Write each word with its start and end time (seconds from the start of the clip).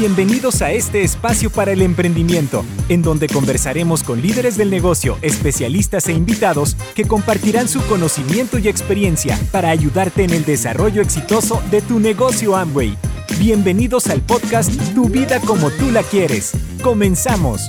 Bienvenidos 0.00 0.62
a 0.62 0.72
este 0.72 1.02
espacio 1.02 1.50
para 1.50 1.72
el 1.72 1.82
emprendimiento, 1.82 2.64
en 2.88 3.02
donde 3.02 3.28
conversaremos 3.28 4.02
con 4.02 4.22
líderes 4.22 4.56
del 4.56 4.70
negocio, 4.70 5.18
especialistas 5.20 6.08
e 6.08 6.14
invitados 6.14 6.74
que 6.94 7.04
compartirán 7.04 7.68
su 7.68 7.86
conocimiento 7.86 8.56
y 8.56 8.68
experiencia 8.68 9.38
para 9.52 9.68
ayudarte 9.68 10.24
en 10.24 10.30
el 10.30 10.46
desarrollo 10.46 11.02
exitoso 11.02 11.62
de 11.70 11.82
tu 11.82 12.00
negocio 12.00 12.56
Amway. 12.56 12.96
Bienvenidos 13.38 14.06
al 14.06 14.22
podcast 14.22 14.72
Tu 14.94 15.10
vida 15.10 15.38
como 15.38 15.70
tú 15.70 15.90
la 15.90 16.02
quieres. 16.02 16.52
Comenzamos. 16.82 17.68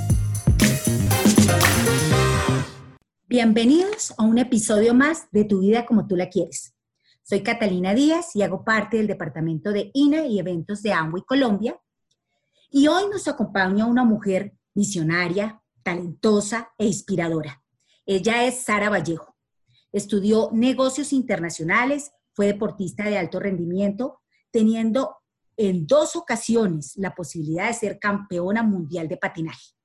Bienvenidos 3.28 4.14
a 4.18 4.24
un 4.24 4.38
episodio 4.38 4.94
más 4.94 5.30
de 5.34 5.44
Tu 5.44 5.60
vida 5.60 5.86
como 5.86 6.08
tú 6.08 6.16
la 6.16 6.30
quieres. 6.30 6.74
Soy 7.24 7.44
Catalina 7.44 7.94
Díaz 7.94 8.38
y 8.38 8.44
hago 8.44 8.64
parte 8.64 8.96
del 8.96 9.08
departamento 9.08 9.74
de 9.74 9.92
INA 9.94 10.28
y 10.28 10.40
eventos 10.40 10.82
de 10.82 10.94
Amway 10.94 11.24
Colombia 11.28 11.78
y 12.72 12.88
hoy 12.88 13.04
nos 13.12 13.28
acompaña 13.28 13.86
una 13.86 14.06
mujer 14.06 14.54
visionaria, 14.74 15.62
talentosa 15.84 16.74
e 16.78 16.88
inspiradora. 16.88 17.62
Ella 18.06 18.46
es 18.46 18.64
Sara 18.64 18.90
Vallejo. 18.90 19.36
Estudió 19.92 20.50
negocios 20.54 21.12
internacionales, 21.12 22.12
fue 22.34 22.48
deportista 22.48 23.04
de 23.04 23.18
alto 23.18 23.40
rendimiento, 23.42 24.22
teniendo 24.52 25.18
en 25.58 25.86
dos 25.86 26.16
ocasiones 26.16 26.94
la 26.96 27.14
posibilidad 27.14 27.68
de 27.68 27.74
ser 27.74 28.00
campeona 28.00 28.64
mundial 28.64 29.10
de 29.10 29.18
patinaje. 29.18 29.76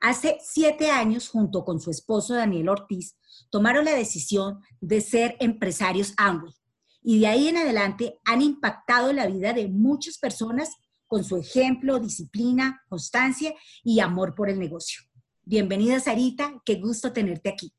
Hace 0.00 0.38
siete 0.42 0.90
años, 0.90 1.28
junto 1.28 1.64
con 1.64 1.78
su 1.78 1.90
esposo 1.90 2.34
Daniel 2.34 2.70
Ortiz, 2.70 3.18
tomaron 3.50 3.84
la 3.84 3.94
decisión 3.94 4.60
de 4.80 5.02
ser 5.02 5.36
empresarios 5.40 6.14
Amway 6.16 6.52
y 7.02 7.20
de 7.20 7.26
ahí 7.26 7.48
en 7.48 7.58
adelante 7.58 8.18
han 8.24 8.42
impactado 8.42 9.12
la 9.12 9.26
vida 9.26 9.52
de 9.52 9.68
muchas 9.68 10.18
personas 10.18 10.70
con 11.08 11.24
su 11.24 11.36
ejemplo, 11.38 11.98
disciplina, 11.98 12.84
constancia 12.88 13.54
y 13.82 13.98
amor 14.00 14.34
por 14.34 14.50
el 14.50 14.60
negocio. 14.60 15.00
Bienvenida, 15.42 15.98
Sarita, 15.98 16.62
qué 16.64 16.74
gusto 16.74 17.12
tenerte 17.12 17.48
aquí. 17.48 17.72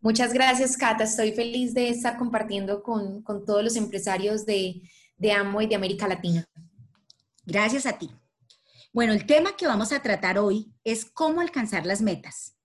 Muchas 0.00 0.32
gracias, 0.32 0.76
Cata. 0.76 1.04
Estoy 1.04 1.32
feliz 1.32 1.74
de 1.74 1.88
estar 1.88 2.18
compartiendo 2.18 2.82
con, 2.82 3.24
todos 3.24 3.64
los 3.64 3.74
empresarios 3.74 4.46
de, 4.46 4.82
de 5.16 5.32
Amo 5.32 5.62
y 5.62 5.66
de 5.66 5.74
América 5.74 6.06
Latina. 6.06 6.46
Gracias 7.44 7.86
a 7.86 7.98
ti. 7.98 8.10
Bueno, 8.92 9.14
el 9.14 9.26
tema 9.26 9.56
que 9.56 9.66
vamos 9.66 9.90
a 9.92 10.02
tratar 10.02 10.38
hoy 10.38 10.72
es 10.84 11.06
cómo 11.06 11.40
alcanzar 11.40 11.86
las 11.86 12.02
metas. 12.02 12.56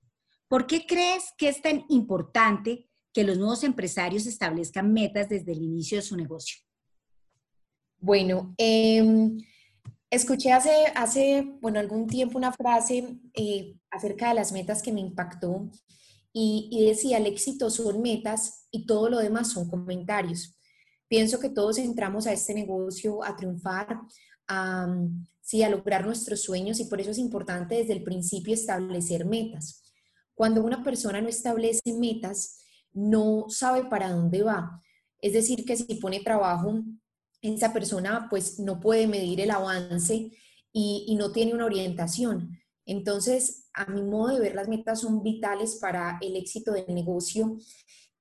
¿Por 0.49 0.67
qué 0.67 0.85
crees 0.85 1.33
que 1.37 1.47
es 1.47 1.61
tan 1.61 1.85
importante 1.87 2.89
que 3.13 3.23
los 3.23 3.37
nuevos 3.37 3.63
empresarios 3.63 4.25
establezcan 4.25 4.91
metas 4.91 5.29
desde 5.29 5.53
el 5.53 5.61
inicio 5.61 5.97
de 5.97 6.03
su 6.03 6.17
negocio? 6.17 6.57
Bueno, 7.97 8.53
eh, 8.57 9.31
Escuché 10.13 10.51
hace, 10.51 10.85
hace, 10.93 11.57
bueno, 11.59 11.79
algún 11.79 12.05
tiempo 12.05 12.37
una 12.37 12.51
frase 12.51 13.17
eh, 13.33 13.79
acerca 13.89 14.29
de 14.29 14.35
las 14.35 14.51
metas 14.51 14.83
que 14.83 14.93
me 14.93 15.01
impactó 15.01 15.71
y, 16.31 16.85
decía, 16.85 17.17
el 17.17 17.25
éxito 17.25 17.71
son 17.71 17.99
metas 17.99 18.67
y 18.69 18.85
todo 18.85 19.09
lo 19.09 19.17
demás 19.17 19.49
son 19.49 19.67
comentarios. 19.67 20.55
Pienso 21.07 21.39
que 21.39 21.49
todos 21.49 21.79
entramos 21.79 22.27
a 22.27 22.31
este 22.31 22.53
negocio 22.53 23.23
a 23.23 23.35
triunfar, 23.35 24.01
a, 24.47 24.95
sí, 25.41 25.63
a 25.63 25.69
lograr 25.69 26.05
nuestros 26.05 26.43
sueños 26.43 26.79
y 26.79 26.85
por 26.85 27.01
eso 27.01 27.09
es 27.09 27.17
importante 27.17 27.73
desde 27.73 27.93
el 27.93 28.03
principio 28.03 28.53
establecer 28.53 29.25
metas. 29.25 29.81
Cuando 30.35 30.63
una 30.63 30.83
persona 30.83 31.21
no 31.21 31.27
establece 31.27 31.91
metas, 31.91 32.59
no 32.91 33.45
sabe 33.49 33.85
para 33.85 34.11
dónde 34.11 34.43
va. 34.43 34.79
Es 35.19 35.33
decir, 35.33 35.65
que 35.65 35.75
si 35.75 35.95
pone 35.95 36.19
trabajo 36.19 36.83
esa 37.43 37.73
persona 37.73 38.27
pues 38.29 38.59
no 38.59 38.79
puede 38.79 39.05
medir 39.05 39.41
el 39.41 39.51
avance 39.51 40.31
y, 40.71 41.15
no 41.17 41.31
tiene 41.31 41.53
una 41.53 41.65
orientación. 41.65 42.57
Entonces, 42.85 43.69
a 43.73 43.85
mi 43.85 44.01
modo 44.01 44.33
de 44.33 44.39
ver, 44.39 44.55
las 44.55 44.67
metas 44.67 45.01
son 45.01 45.21
vitales 45.21 45.75
para 45.75 46.17
el 46.21 46.35
éxito 46.35 46.71
del 46.71 46.93
negocio 46.93 47.57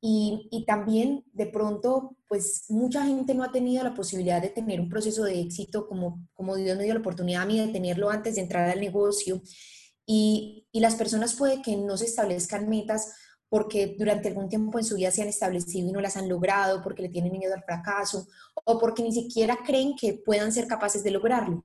y, 0.00 0.48
y, 0.50 0.64
también 0.66 1.24
de 1.32 1.46
pronto, 1.46 2.16
pues 2.28 2.64
mucha 2.68 3.06
gente 3.06 3.34
no 3.34 3.44
ha 3.44 3.52
tenido 3.52 3.84
la 3.84 3.94
posibilidad 3.94 4.42
de 4.42 4.50
tener 4.50 4.80
un 4.80 4.88
proceso 4.88 5.24
de 5.24 5.40
éxito 5.40 5.86
como, 5.86 6.28
como 6.34 6.56
Dios 6.56 6.76
me 6.76 6.84
dio 6.84 6.94
la 6.94 7.00
oportunidad 7.00 7.42
a 7.42 7.46
mí 7.46 7.58
de 7.58 7.72
tenerlo 7.72 8.10
antes 8.10 8.34
de 8.34 8.42
entrar 8.42 8.68
al 8.68 8.80
negocio. 8.80 9.40
Y, 10.04 10.66
y 10.72 10.80
las 10.80 10.96
personas 10.96 11.34
puede 11.34 11.62
que 11.62 11.76
no 11.76 11.96
se 11.96 12.06
establezcan 12.06 12.68
metas 12.68 13.14
porque 13.52 13.96
durante 13.98 14.28
algún 14.28 14.48
tiempo 14.48 14.78
en 14.78 14.84
su 14.86 14.96
vida 14.96 15.10
se 15.10 15.20
han 15.20 15.28
establecido 15.28 15.86
y 15.86 15.92
no 15.92 16.00
las 16.00 16.16
han 16.16 16.26
logrado, 16.26 16.80
porque 16.82 17.02
le 17.02 17.10
tienen 17.10 17.32
miedo 17.36 17.52
al 17.52 17.62
fracaso 17.62 18.26
o 18.64 18.78
porque 18.78 19.02
ni 19.02 19.12
siquiera 19.12 19.58
creen 19.62 19.94
que 19.94 20.14
puedan 20.14 20.50
ser 20.50 20.66
capaces 20.66 21.04
de 21.04 21.10
lograrlo. 21.10 21.62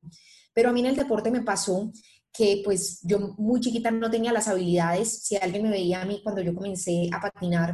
Pero 0.53 0.68
a 0.68 0.74
mí 0.74 0.81
en 0.81 0.88
el 0.88 0.97
deporte 0.97 1.31
me 1.31 1.44
pasó 1.44 1.90
que 2.34 2.62
pues 2.66 3.00
yo 3.03 3.34
muy 3.38 3.62
chiquita 3.62 3.90
no 3.90 4.12
tenía 4.12 4.34
las 4.34 4.50
habilidades. 4.50 5.24
Si 5.24 5.38
alguien 5.38 5.64
me 5.64 5.70
veía 5.70 6.02
a 6.02 6.06
mí 6.06 6.20
cuando 6.22 6.42
yo 6.42 6.53
comencé 6.53 7.09
a 7.09 7.22
patinar, 7.22 7.74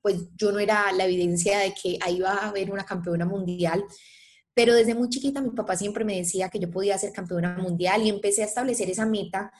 pues 0.00 0.18
yo 0.36 0.52
no 0.52 0.60
era 0.60 0.92
la 0.92 1.04
evidencia 1.06 1.58
de 1.58 1.74
que 1.74 1.98
ahí 2.00 2.18
iba 2.18 2.30
a 2.30 2.48
haber 2.50 2.70
una 2.70 2.84
campeona 2.84 3.26
mundial. 3.26 3.82
Pero 4.54 4.72
desde 4.72 4.94
muy 4.94 5.08
chiquita 5.08 5.40
mi 5.40 5.50
papá 5.50 5.74
siempre 5.74 6.04
me 6.04 6.16
decía 6.16 6.48
que 6.48 6.60
yo 6.60 6.70
podía 6.70 6.96
ser 6.96 7.12
campeona 7.12 7.58
mundial 7.58 8.06
y 8.06 8.08
empecé 8.08 8.42
a 8.42 8.46
establecer 8.46 8.88
esa 8.88 9.04
meta 9.04 9.52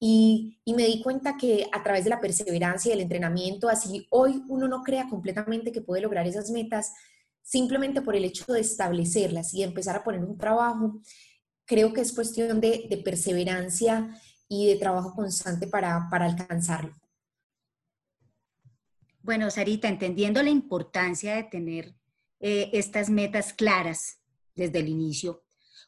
y, 0.00 0.58
me 0.66 0.86
di 0.86 1.02
cuenta 1.02 1.36
que 1.36 1.68
a 1.72 1.82
través 1.82 2.04
de 2.04 2.10
la 2.10 2.20
perseverancia 2.20 2.90
y 2.90 2.92
el 2.92 3.00
entrenamiento, 3.00 3.68
así 3.68 4.06
hoy 4.10 4.42
uno 4.48 4.68
no 4.68 4.82
crea 4.82 5.08
completamente 5.08 5.72
que 5.72 5.80
puede 5.80 6.02
lograr 6.02 6.26
esas 6.26 6.50
metas 6.50 6.92
simplemente 7.42 8.02
por 8.02 8.16
el 8.16 8.24
hecho 8.24 8.52
de 8.52 8.60
establecerlas 8.60 9.54
y 9.54 9.62
empezar 9.62 9.96
a 9.96 10.04
poner 10.04 10.24
un 10.24 10.38
trabajo, 10.38 11.00
creo 11.64 11.92
que 11.92 12.00
es 12.00 12.12
cuestión 12.12 12.60
de, 12.60 13.02
perseverancia 13.04 14.20
y 14.48 14.66
de 14.66 14.76
trabajo 14.76 15.14
constante 15.14 15.66
para, 15.66 16.08
alcanzarlo. 16.10 16.94
Bueno, 19.22 19.50
Sarita, 19.50 19.88
entendiendo 19.88 20.42
la 20.42 20.50
importancia 20.50 21.36
de 21.36 21.44
tener 21.44 21.94
eh, 22.40 22.70
estas 22.72 23.08
metas 23.08 23.52
claras 23.52 24.18
desde 24.54 24.80
el 24.80 24.88
inicio, 24.88 25.44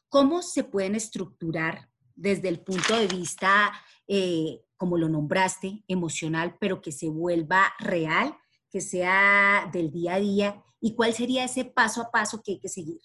¿cómo 0.09 0.41
se 0.41 0.63
pueden 0.63 0.95
estructurar 0.95 1.89
desde 2.15 2.49
el 2.49 2.59
punto 2.59 2.97
de 2.97 3.07
vista 3.07 3.71
eh, 4.07 4.61
como 4.77 4.97
lo 4.97 5.09
nombraste, 5.09 5.83
emocional, 5.87 6.57
pero 6.59 6.81
que 6.81 6.91
se 6.91 7.09
vuelva 7.09 7.73
real, 7.79 8.35
que 8.69 8.81
sea 8.81 9.69
del 9.71 9.91
día 9.91 10.15
a 10.15 10.19
día? 10.19 10.63
¿Y 10.79 10.93
cuál 10.95 11.13
sería 11.13 11.43
ese 11.43 11.65
paso 11.65 12.01
a 12.01 12.11
paso 12.11 12.41
que 12.43 12.53
hay 12.53 12.59
que 12.59 12.69
seguir? 12.69 12.99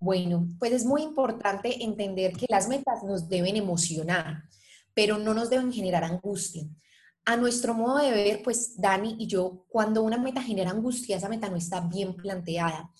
Bueno, 0.00 0.48
pues 0.58 0.72
es 0.72 0.84
muy 0.84 1.02
importante 1.02 1.84
entender 1.84 2.32
que 2.32 2.46
las 2.48 2.66
metas 2.68 3.04
nos 3.04 3.28
deben 3.28 3.54
emocionar, 3.54 4.42
pero 4.94 5.16
no 5.16 5.32
nos 5.32 5.48
deben 5.48 5.72
generar 5.72 6.02
angustia. 6.02 6.64
A 7.24 7.36
nuestro 7.36 7.72
modo 7.72 7.98
de 7.98 8.10
ver, 8.10 8.42
pues 8.42 8.76
Dani 8.76 9.14
y 9.20 9.28
yo, 9.28 9.64
cuando 9.68 10.02
una 10.02 10.18
meta 10.18 10.42
genera 10.42 10.72
angustia, 10.72 11.16
esa 11.16 11.28
meta 11.28 11.48
no 11.48 11.56
está 11.56 11.80
bien 11.80 12.16
planteada. 12.16 12.90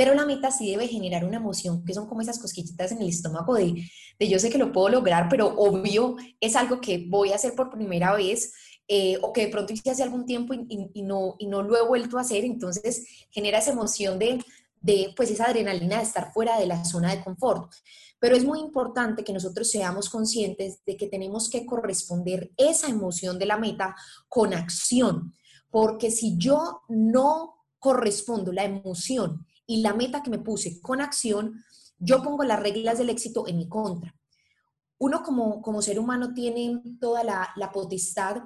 Pero 0.00 0.14
la 0.14 0.24
meta 0.24 0.50
sí 0.50 0.70
debe 0.70 0.88
generar 0.88 1.26
una 1.26 1.36
emoción, 1.36 1.84
que 1.84 1.92
son 1.92 2.06
como 2.06 2.22
esas 2.22 2.38
cosquillitas 2.38 2.90
en 2.90 3.02
el 3.02 3.10
estómago 3.10 3.52
de, 3.52 3.84
de 4.18 4.28
yo 4.30 4.38
sé 4.38 4.48
que 4.48 4.56
lo 4.56 4.72
puedo 4.72 4.88
lograr, 4.88 5.28
pero 5.28 5.48
obvio 5.58 6.16
es 6.40 6.56
algo 6.56 6.80
que 6.80 7.04
voy 7.06 7.32
a 7.32 7.34
hacer 7.34 7.54
por 7.54 7.68
primera 7.68 8.14
vez 8.14 8.54
eh, 8.88 9.18
o 9.20 9.34
que 9.34 9.44
de 9.44 9.52
pronto 9.52 9.74
hice 9.74 9.90
hace 9.90 10.02
algún 10.02 10.24
tiempo 10.24 10.54
y, 10.54 11.02
no, 11.02 11.36
y 11.38 11.48
no 11.48 11.60
lo 11.62 11.76
he 11.76 11.86
vuelto 11.86 12.16
a 12.16 12.22
hacer. 12.22 12.46
Entonces 12.46 13.26
genera 13.28 13.58
esa 13.58 13.72
emoción 13.72 14.18
de, 14.18 14.42
de, 14.80 15.12
pues 15.14 15.30
esa 15.30 15.44
adrenalina 15.44 15.98
de 15.98 16.04
estar 16.04 16.32
fuera 16.32 16.58
de 16.58 16.66
la 16.66 16.82
zona 16.82 17.14
de 17.14 17.22
confort. 17.22 17.70
Pero 18.18 18.34
es 18.36 18.44
muy 18.46 18.58
importante 18.58 19.22
que 19.22 19.34
nosotros 19.34 19.70
seamos 19.70 20.08
conscientes 20.08 20.82
de 20.86 20.96
que 20.96 21.08
tenemos 21.08 21.50
que 21.50 21.66
corresponder 21.66 22.52
esa 22.56 22.88
emoción 22.88 23.38
de 23.38 23.44
la 23.44 23.58
meta 23.58 23.94
con 24.28 24.54
acción, 24.54 25.34
porque 25.70 26.10
si 26.10 26.38
yo 26.38 26.84
no 26.88 27.56
correspondo 27.78 28.50
la 28.50 28.64
emoción 28.64 29.44
y 29.70 29.82
la 29.82 29.94
meta 29.94 30.20
que 30.20 30.30
me 30.30 30.40
puse 30.40 30.80
con 30.80 31.00
acción, 31.00 31.64
yo 32.00 32.24
pongo 32.24 32.42
las 32.42 32.58
reglas 32.58 32.98
del 32.98 33.08
éxito 33.08 33.46
en 33.46 33.56
mi 33.56 33.68
contra. 33.68 34.12
Uno 34.98 35.22
como, 35.22 35.62
como 35.62 35.80
ser 35.80 36.00
humano 36.00 36.34
tiene 36.34 36.82
toda 37.00 37.22
la, 37.22 37.70
potestad 37.72 38.42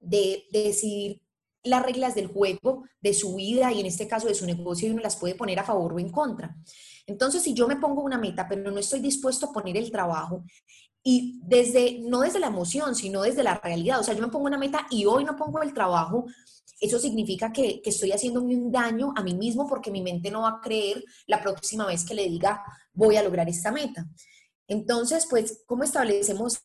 de, 0.00 0.42
de, 0.50 0.64
decidir 0.64 1.22
las 1.62 1.84
reglas 1.84 2.16
del 2.16 2.26
juego, 2.26 2.82
de 3.00 3.14
su 3.14 3.36
vida 3.36 3.72
y 3.72 3.78
en 3.78 3.86
este 3.86 4.08
caso 4.08 4.26
de 4.26 4.34
su 4.34 4.44
negocio 4.44 4.88
y 4.88 4.90
uno 4.90 5.02
las 5.02 5.14
puede 5.14 5.36
poner 5.36 5.60
a 5.60 5.64
favor 5.64 5.92
o 5.92 6.00
en 6.00 6.10
contra. 6.10 6.56
Entonces, 7.06 7.44
si 7.44 7.54
yo 7.54 7.68
me 7.68 7.76
pongo 7.76 8.02
una 8.02 8.18
meta, 8.18 8.48
pero 8.48 8.72
no 8.72 8.78
estoy 8.80 8.98
dispuesto 8.98 9.46
a 9.46 9.52
poner 9.52 9.76
el 9.76 9.92
trabajo 9.92 10.44
y 11.04 11.40
desde, 11.44 12.00
no 12.00 12.22
desde 12.22 12.40
la 12.40 12.48
emoción, 12.48 12.96
sino 12.96 13.22
desde 13.22 13.44
la 13.44 13.54
realidad, 13.54 14.00
o 14.00 14.02
sea, 14.02 14.14
yo 14.14 14.22
me 14.22 14.32
pongo 14.32 14.46
una 14.46 14.58
meta 14.58 14.88
y 14.90 15.06
hoy 15.06 15.24
no 15.24 15.36
pongo 15.36 15.62
el 15.62 15.72
trabajo, 15.72 16.26
eso 16.80 16.98
significa 16.98 17.52
que, 17.52 17.82
estoy 17.84 18.10
haciéndome 18.12 18.56
un 18.56 18.72
daño 18.72 19.12
a 19.14 19.22
mí 19.22 19.34
mismo 19.34 19.68
porque 19.68 19.90
mi 19.90 20.02
mente 20.02 20.30
no 20.30 20.42
va 20.42 20.48
a 20.48 20.60
creer 20.60 21.04
la 21.26 21.42
próxima 21.42 21.86
vez 21.86 22.04
que 22.04 22.14
le 22.14 22.26
diga 22.28 22.62
voy 22.92 23.16
a 23.16 23.22
lograr 23.22 23.48
esta 23.48 23.70
meta. 23.70 24.06
Entonces, 24.66 25.26
pues, 25.28 25.62
¿cómo 25.66 25.84
establecemos 25.84 26.60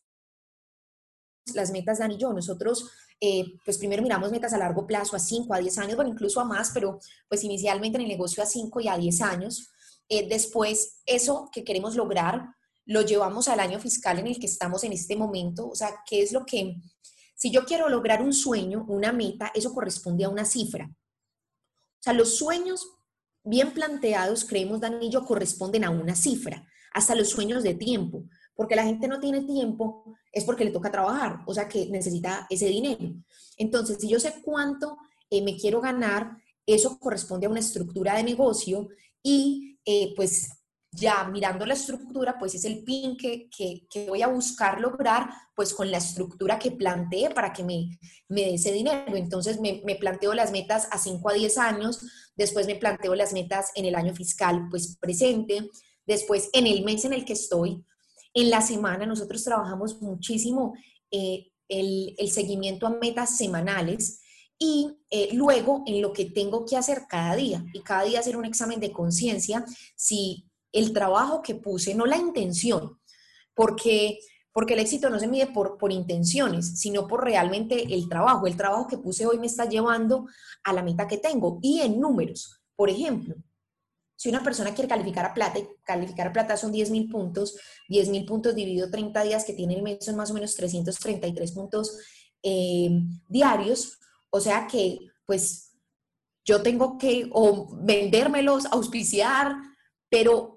las 1.54 1.70
metas, 1.70 1.98
Dani 1.98 2.14
y 2.14 2.18
yo? 2.18 2.32
Nosotros, 2.32 2.90
eh, 3.20 3.44
pues 3.64 3.78
primero 3.78 4.02
miramos 4.02 4.30
metas 4.30 4.52
a 4.52 4.58
largo 4.58 4.86
plazo, 4.86 5.16
a 5.16 5.18
5, 5.18 5.52
a 5.52 5.58
10 5.58 5.78
años, 5.78 5.96
bueno, 5.96 6.10
incluso 6.10 6.40
a 6.40 6.44
más, 6.44 6.70
pero 6.72 6.98
pues 7.28 7.44
inicialmente 7.44 7.98
en 7.98 8.02
el 8.02 8.08
negocio 8.08 8.42
a 8.42 8.46
5 8.46 8.80
y 8.80 8.88
a 8.88 8.96
10 8.96 9.20
años. 9.22 9.70
eh, 10.08 10.28
después 10.28 11.02
eso 11.04 11.50
que 11.52 11.64
queremos 11.64 11.96
lograr 11.96 12.56
lo 12.86 13.02
llevamos 13.02 13.48
al 13.48 13.60
año 13.60 13.80
fiscal 13.80 14.18
en 14.20 14.28
el 14.28 14.38
que 14.38 14.46
estamos 14.46 14.84
en 14.84 14.92
este 14.92 15.16
momento. 15.16 15.68
O 15.68 15.74
sea, 15.74 15.90
¿qué 16.06 16.22
es 16.22 16.32
lo 16.32 16.46
que, 16.46 16.76
si 17.36 17.50
yo 17.50 17.64
quiero 17.64 17.88
lograr 17.88 18.22
un 18.22 18.32
sueño, 18.32 18.84
una 18.88 19.12
meta, 19.12 19.52
eso 19.54 19.72
corresponde 19.72 20.24
a 20.24 20.28
una 20.28 20.44
cifra. 20.44 20.90
O 20.90 22.02
sea, 22.02 22.14
los 22.14 22.36
sueños 22.36 22.88
bien 23.44 23.72
planteados, 23.72 24.44
creemos, 24.44 24.80
Danillo, 24.80 25.24
corresponden 25.24 25.84
a 25.84 25.90
una 25.90 26.16
cifra, 26.16 26.66
hasta 26.92 27.14
los 27.14 27.28
sueños 27.28 27.62
de 27.62 27.74
tiempo, 27.74 28.24
porque 28.54 28.74
la 28.74 28.84
gente 28.84 29.06
no 29.06 29.20
tiene 29.20 29.42
tiempo, 29.42 30.16
es 30.32 30.44
porque 30.44 30.64
le 30.64 30.70
toca 30.70 30.90
trabajar, 30.90 31.40
o 31.46 31.54
sea, 31.54 31.68
que 31.68 31.86
necesita 31.86 32.46
ese 32.50 32.66
dinero. 32.66 33.14
Entonces, 33.58 33.98
si 34.00 34.08
yo 34.08 34.18
sé 34.18 34.40
cuánto 34.42 34.96
eh, 35.30 35.42
me 35.42 35.56
quiero 35.56 35.80
ganar, 35.80 36.38
eso 36.64 36.98
corresponde 36.98 37.46
a 37.46 37.50
una 37.50 37.60
estructura 37.60 38.16
de 38.16 38.24
negocio 38.24 38.88
y 39.22 39.78
eh, 39.84 40.14
pues 40.16 40.48
ya 40.96 41.24
mirando 41.24 41.66
la 41.66 41.74
estructura, 41.74 42.36
pues 42.38 42.54
es 42.54 42.64
el 42.64 42.82
PIN 42.82 43.16
que, 43.16 43.48
voy 44.08 44.22
a 44.22 44.28
buscar 44.28 44.80
lograr, 44.80 45.28
pues 45.54 45.74
con 45.74 45.90
la 45.90 45.98
estructura 45.98 46.58
que 46.58 46.72
planteé 46.72 47.30
para 47.30 47.52
que 47.52 47.62
me, 47.62 47.98
me 48.28 48.42
dé 48.42 48.54
ese 48.54 48.72
dinero. 48.72 49.14
Entonces 49.14 49.60
me, 49.60 49.82
me, 49.84 49.96
planteo 49.96 50.32
las 50.32 50.50
metas 50.52 50.88
a 50.90 50.98
5 50.98 51.28
a 51.28 51.34
10 51.34 51.58
años, 51.58 52.00
después 52.34 52.66
me 52.66 52.76
planteo 52.76 53.14
las 53.14 53.32
metas 53.32 53.70
en 53.74 53.84
el 53.84 53.94
año 53.94 54.14
fiscal, 54.14 54.68
pues 54.70 54.96
presente, 54.98 55.70
después 56.06 56.48
en 56.54 56.66
el 56.66 56.82
mes 56.82 57.04
en 57.04 57.12
el 57.12 57.24
que 57.24 57.34
estoy. 57.34 57.84
En 58.32 58.50
la 58.50 58.62
semana 58.62 59.04
nosotros 59.06 59.44
trabajamos 59.44 60.00
muchísimo 60.00 60.74
eh, 61.10 61.52
el, 61.68 62.14
el, 62.18 62.30
seguimiento 62.30 62.86
a 62.86 62.90
metas 62.90 63.36
semanales 63.36 64.20
y 64.58 64.96
eh, 65.10 65.28
luego 65.32 65.82
en 65.86 66.00
lo 66.00 66.12
que 66.12 66.24
tengo 66.24 66.64
que 66.64 66.76
hacer 66.76 67.02
cada 67.08 67.36
día 67.36 67.64
y 67.74 67.80
cada 67.80 68.04
día 68.04 68.20
hacer 68.20 68.36
un 68.36 68.46
examen 68.46 68.80
de 68.80 68.92
conciencia 68.92 69.64
si 69.94 70.46
el 70.72 70.92
trabajo 70.92 71.42
que 71.42 71.54
puse, 71.54 71.94
no 71.94 72.06
la 72.06 72.16
intención, 72.16 72.98
porque, 73.54 74.18
porque 74.52 74.74
el 74.74 74.80
éxito 74.80 75.10
no 75.10 75.18
se 75.18 75.28
mide 75.28 75.46
por, 75.46 75.78
por 75.78 75.92
intenciones, 75.92 76.78
sino 76.78 77.06
por 77.06 77.24
realmente 77.24 77.94
el 77.94 78.08
trabajo. 78.08 78.46
El 78.46 78.56
trabajo 78.56 78.86
que 78.86 78.98
puse 78.98 79.26
hoy 79.26 79.38
me 79.38 79.46
está 79.46 79.66
llevando 79.66 80.26
a 80.64 80.72
la 80.72 80.82
meta 80.82 81.06
que 81.06 81.18
tengo 81.18 81.58
y 81.62 81.80
en 81.80 82.00
números. 82.00 82.60
Por 82.74 82.90
ejemplo, 82.90 83.36
si 84.16 84.30
una 84.30 84.42
persona 84.42 84.74
quiere 84.74 84.88
calificar 84.88 85.26
a 85.26 85.34
plata, 85.34 85.58
y 85.58 85.68
calificar 85.84 86.28
a 86.28 86.32
plata 86.32 86.56
son 86.56 86.72
10 86.72 86.90
mil 86.90 87.08
puntos, 87.08 87.58
10 87.88 88.08
mil 88.08 88.24
puntos 88.24 88.54
dividido 88.54 88.90
30 88.90 89.22
días 89.22 89.44
que 89.44 89.52
tiene 89.52 89.74
el 89.74 89.82
mes 89.82 90.04
son 90.04 90.16
más 90.16 90.30
o 90.30 90.34
menos 90.34 90.54
333 90.56 91.52
puntos 91.52 91.98
eh, 92.42 92.90
diarios, 93.28 93.98
o 94.30 94.40
sea 94.40 94.66
que 94.66 94.98
pues 95.26 95.72
yo 96.44 96.62
tengo 96.62 96.96
que 96.96 97.28
o 97.32 97.68
vendérmelos, 97.82 98.66
auspiciar, 98.66 99.54
pero 100.08 100.55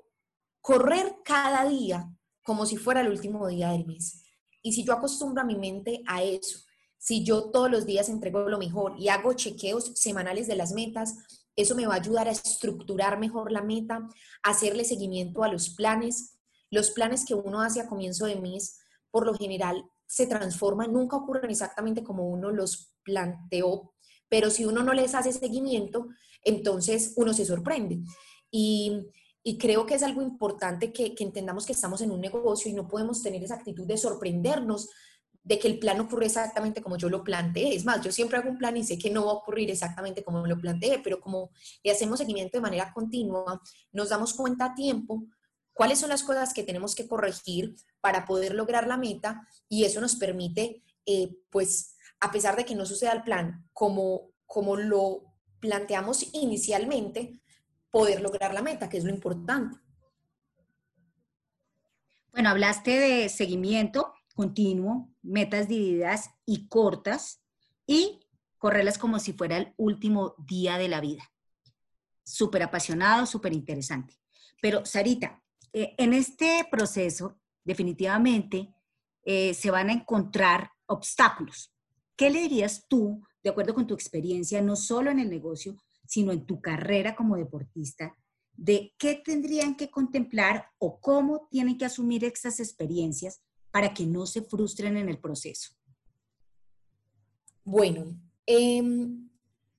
correr 0.62 1.16
cada 1.24 1.68
día 1.68 2.10
como 2.44 2.66
si 2.66 2.78
fuera 2.78 3.02
el 3.02 3.10
último 3.10 3.48
día 3.48 3.72
del 3.72 3.86
mes. 3.86 4.24
Y 4.62 4.74
si 4.74 4.84
yo 4.84 4.94
acostumbro 4.94 5.42
a 5.42 5.46
mi 5.46 5.56
mente 5.56 6.02
a 6.08 6.24
eso, 6.24 6.60
si 6.98 7.24
yo 7.24 7.50
todos 7.52 7.72
los 7.72 7.86
días 7.86 8.10
entrego 8.10 8.42
lo 8.50 8.58
mejor 8.58 8.96
y 8.98 9.08
hago 9.08 9.34
chequeos 9.34 9.94
semanales 9.96 10.48
de 10.48 10.56
las 10.56 10.74
metas, 10.74 11.16
eso 11.56 11.76
me 11.76 11.88
va 11.88 11.94
a 11.94 11.98
ayudar 11.98 12.28
a 12.28 12.32
estructurar 12.32 13.20
mejor 13.20 13.52
la 13.52 13.62
meta, 13.62 14.08
hacerle 14.44 14.84
seguimiento 14.84 15.44
a 15.44 15.48
los 15.48 15.70
planes. 15.70 16.38
Los 16.70 16.92
planes 16.92 17.26
que 17.26 17.34
uno 17.34 17.62
hace 17.62 17.82
a 17.82 17.88
comienzo 17.88 18.26
de 18.26 18.36
mes, 18.36 18.80
por 19.12 19.26
lo 19.26 19.34
general, 19.34 19.86
se 20.06 20.28
transforman, 20.28 20.92
nunca 20.92 21.18
ocurren 21.18 21.52
exactamente 21.52 22.04
como 22.04 22.28
uno 22.28 22.52
los 22.52 22.94
planteó, 23.04 23.94
pero 24.28 24.50
si 24.50 24.66
uno 24.66 24.84
no 24.84 24.94
les 24.94 25.16
hace 25.16 25.32
seguimiento, 25.32 26.08
entonces 26.44 27.14
uno 27.16 27.34
se 27.34 27.46
sorprende. 27.46 28.02
Y 28.52 29.06
y 29.44 29.58
creo 29.58 29.86
que 29.86 29.96
es 29.96 30.04
algo 30.04 30.22
importante 30.22 30.92
que, 30.92 31.16
entendamos 31.20 31.66
que 31.66 31.74
estamos 31.74 32.02
en 32.02 32.12
un 32.12 32.22
negocio 32.22 32.70
y 32.70 32.74
no 32.74 32.88
podemos 32.88 33.22
tener 33.22 33.44
esa 33.44 33.56
actitud 33.56 33.88
de 33.88 33.98
sorprendernos 33.98 34.90
de 35.44 35.58
que 35.58 35.70
el 35.70 35.80
plan 35.80 36.00
ocurre 36.02 36.26
exactamente 36.26 36.82
como 36.82 36.98
yo 36.98 37.10
lo 37.10 37.24
planteé. 37.24 37.74
Es 37.74 37.86
más, 37.86 38.02
yo 38.02 38.12
siempre 38.12 38.38
hago 38.38 38.50
un 38.50 38.58
plan 38.58 38.76
y 38.76 38.84
sé 38.84 38.98
que 38.98 39.10
no 39.10 39.26
va 39.26 39.32
a 39.32 39.36
ocurrir 39.36 39.72
exactamente 39.72 40.24
como 40.24 40.46
lo 40.46 40.58
planteé, 40.60 41.00
pero 41.00 41.22
como 41.22 41.52
le 41.84 41.92
hacemos 41.92 42.20
seguimiento 42.20 42.58
de 42.58 42.62
manera 42.62 42.92
continua, 42.94 43.62
nos 43.92 44.10
damos 44.10 44.34
cuenta 44.34 44.66
a 44.66 44.76
tiempo 44.76 45.24
cuáles 45.74 46.00
son 46.00 46.10
las 46.10 46.24
cosas 46.24 46.54
que 46.54 46.64
tenemos 46.64 46.94
que 46.94 47.08
corregir 47.08 47.76
para 48.02 48.26
poder 48.26 48.54
lograr 48.54 48.86
la 48.86 48.98
meta 48.98 49.48
y 49.70 49.86
eso 49.86 50.02
nos 50.02 50.18
permite, 50.18 50.84
eh, 51.06 51.38
pues, 51.50 51.96
a 52.20 52.32
pesar 52.32 52.58
de 52.58 52.66
que 52.66 52.76
no 52.76 52.86
suceda 52.86 53.14
el 53.14 53.24
plan 53.24 53.66
como, 53.72 54.32
como 54.46 54.76
lo 54.76 55.24
planteamos 55.62 56.34
inicialmente, 56.34 57.42
poder 57.92 58.22
lograr 58.22 58.54
la 58.54 58.62
meta, 58.62 58.90
que 58.90 58.98
es 58.98 59.04
lo 59.04 59.12
importante. 59.12 59.78
Bueno, 62.32 62.50
hablaste 62.50 62.92
de 62.92 63.30
seguimiento 63.30 64.14
continuo, 64.40 65.14
metas 65.22 65.68
divididas 65.68 66.30
y 66.46 66.70
cortas 66.70 67.42
y 67.86 68.22
correrlas 68.58 68.98
como 68.98 69.20
si 69.20 69.34
fuera 69.34 69.58
el 69.58 69.74
último 69.76 70.34
día 70.38 70.78
de 70.78 70.88
la 70.88 71.02
vida. 71.02 71.30
Súper 72.24 72.64
apasionado, 72.64 73.26
súper 73.26 73.52
interesante. 73.52 74.18
Pero, 74.62 74.86
Sarita, 74.86 75.44
eh, 75.74 75.94
en 75.98 76.14
este 76.14 76.66
proceso 76.72 77.38
definitivamente 77.66 78.74
eh, 79.26 79.54
se 79.54 79.72
van 79.72 79.90
a 79.90 79.94
encontrar 79.94 80.72
obstáculos. 80.86 81.74
¿Qué 82.16 82.30
le 82.30 82.40
dirías 82.40 82.86
tú, 82.88 83.22
de 83.44 83.50
acuerdo 83.50 83.74
con 83.74 83.88
tu 83.88 83.94
experiencia, 83.94 84.62
no 84.62 84.78
solo 84.78 85.12
en 85.12 85.20
el 85.20 85.30
negocio, 85.30 85.76
sino 86.10 86.32
en 86.32 86.48
tu 86.48 86.60
carrera 86.60 87.16
como 87.16 87.38
deportista, 87.38 88.18
de 88.54 88.94
qué 88.98 89.22
tendrían 89.24 89.76
que 89.76 89.92
contemplar 89.92 90.66
o 90.80 91.00
cómo 91.00 91.48
tienen 91.52 91.78
que 91.78 91.86
asumir 91.86 92.26
estas 92.26 92.60
experiencias 92.60 93.42
para 93.70 93.94
que 93.94 94.08
no 94.08 94.26
se 94.26 94.42
frustren 94.42 94.98
en 94.98 95.08
el 95.08 95.20
proceso. 95.20 95.70
Bueno, 97.64 98.20
em, 98.48 99.30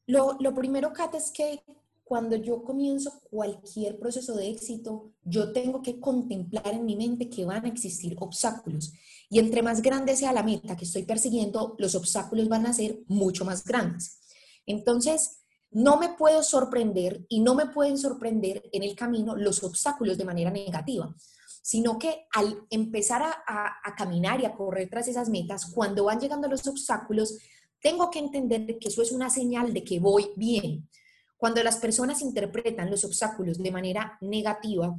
lo, 0.06 0.36
lo, 0.38 0.54
primero, 0.54 0.92
Kat, 0.92 1.16
es 1.16 1.32
que 1.32 1.60
cuando 2.04 2.36
yo 2.36 2.62
comienzo 2.62 3.20
cualquier 3.28 3.98
proceso 3.98 4.36
de 4.36 4.50
éxito, 4.50 5.12
yo 5.24 5.52
tengo 5.52 5.82
que 5.82 5.98
contemplar 5.98 6.74
en 6.74 6.84
mi 6.84 6.94
mente 6.94 7.28
que 7.28 7.44
van 7.44 7.64
a 7.64 7.68
existir 7.68 8.16
obstáculos. 8.20 8.92
Y 9.28 9.40
entre 9.40 9.62
más 9.62 9.82
grande 9.82 10.14
sea 10.14 10.32
la 10.32 10.44
meta 10.44 10.76
que 10.76 10.84
estoy 10.84 11.02
persiguiendo, 11.02 11.74
los 11.78 11.96
obstáculos 11.96 12.48
van 12.48 12.66
a 12.66 12.72
ser 12.72 13.00
mucho 13.08 13.44
más 13.44 13.64
grandes. 13.64 14.20
Entonces, 14.64 15.39
no 15.70 15.98
me 15.98 16.10
puedo 16.10 16.42
sorprender 16.42 17.24
y 17.28 17.40
no 17.40 17.54
me 17.54 17.66
pueden 17.66 17.96
sorprender 17.96 18.68
en 18.72 18.82
el 18.82 18.96
camino 18.96 19.36
los 19.36 19.62
obstáculos 19.62 20.18
de 20.18 20.24
manera 20.24 20.50
negativa, 20.50 21.14
sino 21.62 21.98
que 21.98 22.26
al 22.32 22.66
empezar 22.70 23.22
a, 23.22 23.94
caminar 23.96 24.40
y 24.40 24.46
a 24.46 24.54
correr 24.54 24.88
tras 24.88 25.06
esas 25.08 25.28
metas, 25.28 25.66
cuando 25.66 26.04
van 26.04 26.18
llegando 26.18 26.48
los 26.48 26.66
obstáculos, 26.66 27.38
tengo 27.80 28.10
que 28.10 28.18
entender 28.18 28.78
que 28.78 28.88
eso 28.88 29.02
es 29.02 29.12
una 29.12 29.30
señal 29.30 29.72
de 29.72 29.84
que 29.84 30.00
voy 30.00 30.32
bien. 30.36 30.88
Cuando 31.36 31.62
las 31.62 31.76
personas 31.76 32.20
interpretan 32.20 32.90
los 32.90 33.04
obstáculos 33.04 33.58
de 33.58 33.70
manera 33.70 34.18
negativa 34.20 34.94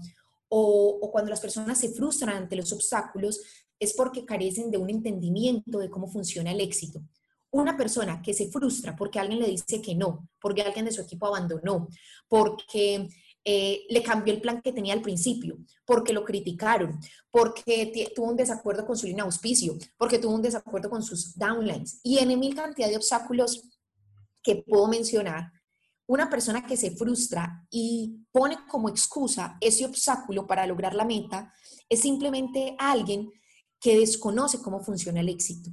o, 0.48 1.10
cuando 1.12 1.30
las 1.30 1.42
personas 1.42 1.80
se 1.80 1.90
frustran 1.90 2.38
ante 2.38 2.56
los 2.56 2.72
obstáculos, 2.72 3.42
es 3.80 3.94
porque 3.94 4.26
carecen 4.26 4.72
de 4.72 4.78
un 4.78 4.90
entendimiento 4.90 5.80
de 5.80 5.90
cómo 5.90 6.08
funciona 6.08 6.52
el 6.52 6.62
éxito 6.62 7.02
una 7.52 7.78
persona 7.78 8.22
que 8.22 8.34
se 8.34 8.50
frustra 8.50 8.96
porque 8.96 9.20
alguien 9.20 9.40
le 9.40 9.48
dice 9.48 9.82
que 9.82 9.94
no, 9.94 10.30
porque 10.40 10.62
alguien 10.62 10.86
de 10.86 10.92
su 10.92 11.02
equipo 11.02 11.28
abandonó, 11.28 11.88
porque 12.28 13.10
eh, 13.44 13.86
le 13.90 14.04
cambió 14.04 14.34
el 14.34 14.42
plan 14.42 14.62
que 14.62 14.72
tenía 14.72 14.94
al 14.94 15.02
principio, 15.02 15.58
porque 15.86 16.14
lo 16.14 16.24
criticaron, 16.24 17.00
porque 17.30 18.12
tuvo 18.16 18.30
un 18.30 18.38
desacuerdo 18.38 18.86
con 18.86 18.96
su 18.96 19.08
línea 19.08 19.24
auspicio, 19.24 19.78
porque 19.98 20.20
tuvo 20.20 20.36
un 20.36 20.42
desacuerdo 20.42 20.90
con 20.90 21.04
sus 21.04 21.36
downlines 21.38 22.00
y 22.04 22.20
en 22.20 22.40
mil 22.40 22.56
cantidad 22.56 22.88
de 22.88 22.98
obstáculos 22.98 23.68
que 24.44 24.58
puedo 24.58 24.88
mencionar. 24.88 25.52
Una 26.08 26.30
persona 26.30 26.66
que 26.66 26.78
se 26.78 26.92
frustra 26.92 27.66
y 27.70 28.26
pone 28.32 28.58
como 28.68 28.90
excusa 28.90 29.58
ese 29.62 29.86
obstáculo 29.86 30.46
para 30.46 30.68
lograr 30.68 30.94
la 30.94 31.06
meta 31.06 31.54
es 31.90 32.02
simplemente 32.02 32.76
alguien 32.78 33.32
que 33.80 33.98
desconoce 33.98 34.62
cómo 34.62 34.82
funciona 34.84 35.22
el 35.22 35.30
éxito. 35.30 35.72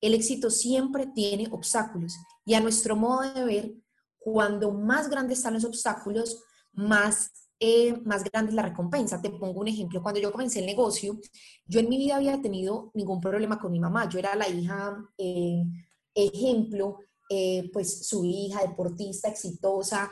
El 0.00 0.14
éxito 0.14 0.50
siempre 0.50 1.06
tiene 1.06 1.48
obstáculos 1.50 2.14
y 2.44 2.54
a 2.54 2.60
nuestro 2.60 2.96
modo 2.96 3.32
de 3.32 3.44
ver, 3.44 3.74
cuando 4.18 4.72
más 4.72 5.08
grandes 5.08 5.38
están 5.38 5.54
los 5.54 5.64
obstáculos, 5.64 6.42
más, 6.72 7.30
eh, 7.58 7.92
más 8.04 8.22
grande 8.24 8.50
es 8.50 8.54
la 8.54 8.62
recompensa. 8.62 9.20
Te 9.20 9.30
pongo 9.30 9.60
un 9.60 9.68
ejemplo. 9.68 10.02
Cuando 10.02 10.20
yo 10.20 10.30
comencé 10.30 10.60
el 10.60 10.66
negocio, 10.66 11.18
yo 11.66 11.80
en 11.80 11.88
mi 11.88 11.98
vida 11.98 12.16
había 12.16 12.40
tenido 12.40 12.90
ningún 12.94 13.20
problema 13.20 13.58
con 13.58 13.72
mi 13.72 13.80
mamá. 13.80 14.08
Yo 14.08 14.18
era 14.18 14.34
la 14.34 14.48
hija 14.48 14.96
eh, 15.16 15.62
ejemplo, 16.14 16.98
eh, 17.28 17.68
pues 17.72 18.06
su 18.06 18.24
hija 18.24 18.62
deportista, 18.62 19.28
exitosa, 19.28 20.10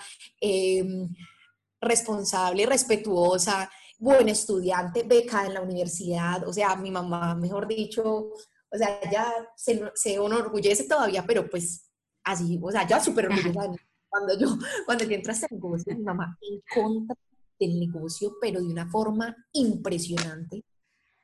responsable, 1.81 2.67
respetuosa, 2.67 3.71
buena 3.99 4.33
estudiante, 4.33 5.03
becada 5.05 5.47
en 5.47 5.55
la 5.55 5.63
universidad. 5.63 6.47
O 6.47 6.53
sea, 6.53 6.77
mi 6.77 6.91
mamá, 6.91 7.35
mejor 7.35 7.67
dicho, 7.67 8.31
o 8.71 8.77
sea, 8.77 9.01
ella 9.03 9.33
se, 9.57 9.91
se 9.95 10.15
enorgullece 10.15 10.85
todavía, 10.85 11.25
pero 11.27 11.49
pues 11.49 11.91
así, 12.25 12.59
o 12.63 12.71
sea, 12.71 12.87
ya 12.87 13.01
súper 13.01 13.27
orgullosa 13.27 13.73
cuando 14.09 14.39
yo, 14.39 14.59
cuando 14.87 15.05
yo 15.05 15.15
entré 15.15 15.33
a 15.33 15.35
este 15.35 15.47
negocio, 15.51 15.95
mi 15.95 16.03
mamá 16.03 16.39
en 16.41 16.63
contra 16.75 17.17
del 17.59 17.79
negocio, 17.79 18.37
pero 18.41 18.61
de 18.61 18.67
una 18.67 18.89
forma 18.89 19.35
impresionante. 19.53 20.65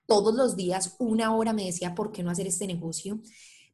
Todos 0.07 0.35
los 0.35 0.57
días, 0.57 0.97
una 0.99 1.35
hora 1.35 1.53
me 1.53 1.65
decía, 1.65 1.95
¿por 1.95 2.13
qué 2.13 2.23
no 2.23 2.31
hacer 2.31 2.47
este 2.47 2.67
negocio? 2.67 3.21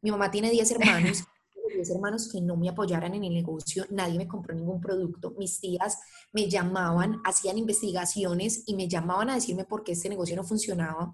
Mi 0.02 0.10
mamá 0.10 0.30
tiene 0.30 0.50
10 0.50 0.70
hermanos, 0.72 1.24
10 1.74 1.90
hermanos 1.90 2.30
que 2.30 2.40
no 2.40 2.56
me 2.56 2.68
apoyaran 2.68 3.14
en 3.14 3.24
el 3.24 3.34
negocio, 3.34 3.86
nadie 3.90 4.18
me 4.18 4.28
compró 4.28 4.54
ningún 4.54 4.80
producto. 4.80 5.34
Mis 5.38 5.60
tías 5.60 5.98
me 6.32 6.48
llamaban, 6.48 7.20
hacían 7.24 7.58
investigaciones 7.58 8.64
y 8.66 8.74
me 8.74 8.88
llamaban 8.88 9.30
a 9.30 9.34
decirme 9.34 9.64
por 9.64 9.82
qué 9.82 9.92
este 9.92 10.08
negocio 10.08 10.36
no 10.36 10.44
funcionaba. 10.44 11.12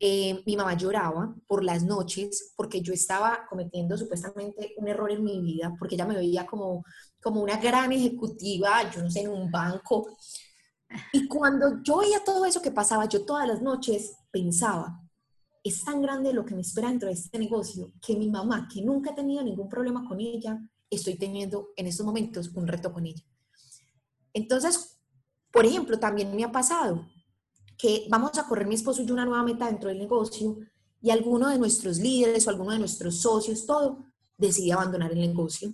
Eh, 0.00 0.42
mi 0.46 0.56
mamá 0.56 0.74
lloraba 0.74 1.34
por 1.46 1.64
las 1.64 1.82
noches 1.82 2.52
porque 2.56 2.80
yo 2.80 2.92
estaba 2.92 3.46
cometiendo 3.48 3.98
supuestamente 3.98 4.74
un 4.76 4.86
error 4.86 5.10
en 5.10 5.24
mi 5.24 5.40
vida, 5.40 5.74
porque 5.78 5.96
ella 5.96 6.06
me 6.06 6.14
veía 6.14 6.46
como, 6.46 6.84
como 7.20 7.42
una 7.42 7.56
gran 7.56 7.90
ejecutiva, 7.92 8.88
yo 8.90 9.02
no 9.02 9.10
sé, 9.10 9.22
en 9.22 9.30
un 9.30 9.50
banco. 9.50 10.16
Y 11.12 11.26
cuando 11.26 11.82
yo 11.82 11.98
veía 11.98 12.22
todo 12.24 12.44
eso 12.44 12.62
que 12.62 12.70
pasaba, 12.70 13.06
yo 13.06 13.24
todas 13.24 13.48
las 13.48 13.60
noches 13.60 14.14
pensaba, 14.30 15.02
es 15.64 15.84
tan 15.84 16.00
grande 16.00 16.32
lo 16.32 16.44
que 16.44 16.54
me 16.54 16.60
espera 16.60 16.88
dentro 16.88 17.08
de 17.08 17.14
este 17.14 17.38
negocio 17.38 17.92
que 18.00 18.16
mi 18.16 18.30
mamá, 18.30 18.68
que 18.72 18.82
nunca 18.82 19.10
ha 19.10 19.14
tenido 19.14 19.42
ningún 19.42 19.68
problema 19.68 20.06
con 20.06 20.20
ella, 20.20 20.58
estoy 20.88 21.16
teniendo 21.16 21.70
en 21.76 21.86
estos 21.88 22.06
momentos 22.06 22.50
un 22.54 22.66
reto 22.66 22.92
con 22.92 23.04
ella. 23.04 23.22
Entonces, 24.32 24.98
por 25.50 25.66
ejemplo, 25.66 25.98
también 25.98 26.34
me 26.34 26.44
ha 26.44 26.52
pasado 26.52 27.06
que 27.78 28.06
vamos 28.10 28.36
a 28.36 28.46
correr 28.46 28.66
mi 28.66 28.74
esposo 28.74 29.00
y 29.00 29.06
yo 29.06 29.14
una 29.14 29.24
nueva 29.24 29.44
meta 29.44 29.66
dentro 29.66 29.88
del 29.88 29.98
negocio 29.98 30.58
y 31.00 31.10
alguno 31.10 31.48
de 31.48 31.58
nuestros 31.58 31.98
líderes 31.98 32.46
o 32.46 32.50
alguno 32.50 32.72
de 32.72 32.80
nuestros 32.80 33.20
socios, 33.20 33.64
todo, 33.64 34.04
decide 34.36 34.72
abandonar 34.72 35.12
el 35.12 35.20
negocio. 35.20 35.72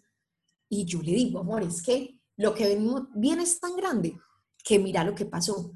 Y 0.69 0.85
yo 0.85 1.01
le 1.01 1.13
digo, 1.13 1.41
amor, 1.41 1.63
es 1.63 1.83
que 1.83 2.21
lo 2.37 2.55
que 2.55 2.67
venimos 2.67 3.05
bien 3.15 3.41
es 3.41 3.59
tan 3.59 3.75
grande 3.77 4.19
que 4.63 4.79
mira 4.79 5.03
lo 5.03 5.15
que 5.15 5.25
pasó. 5.25 5.73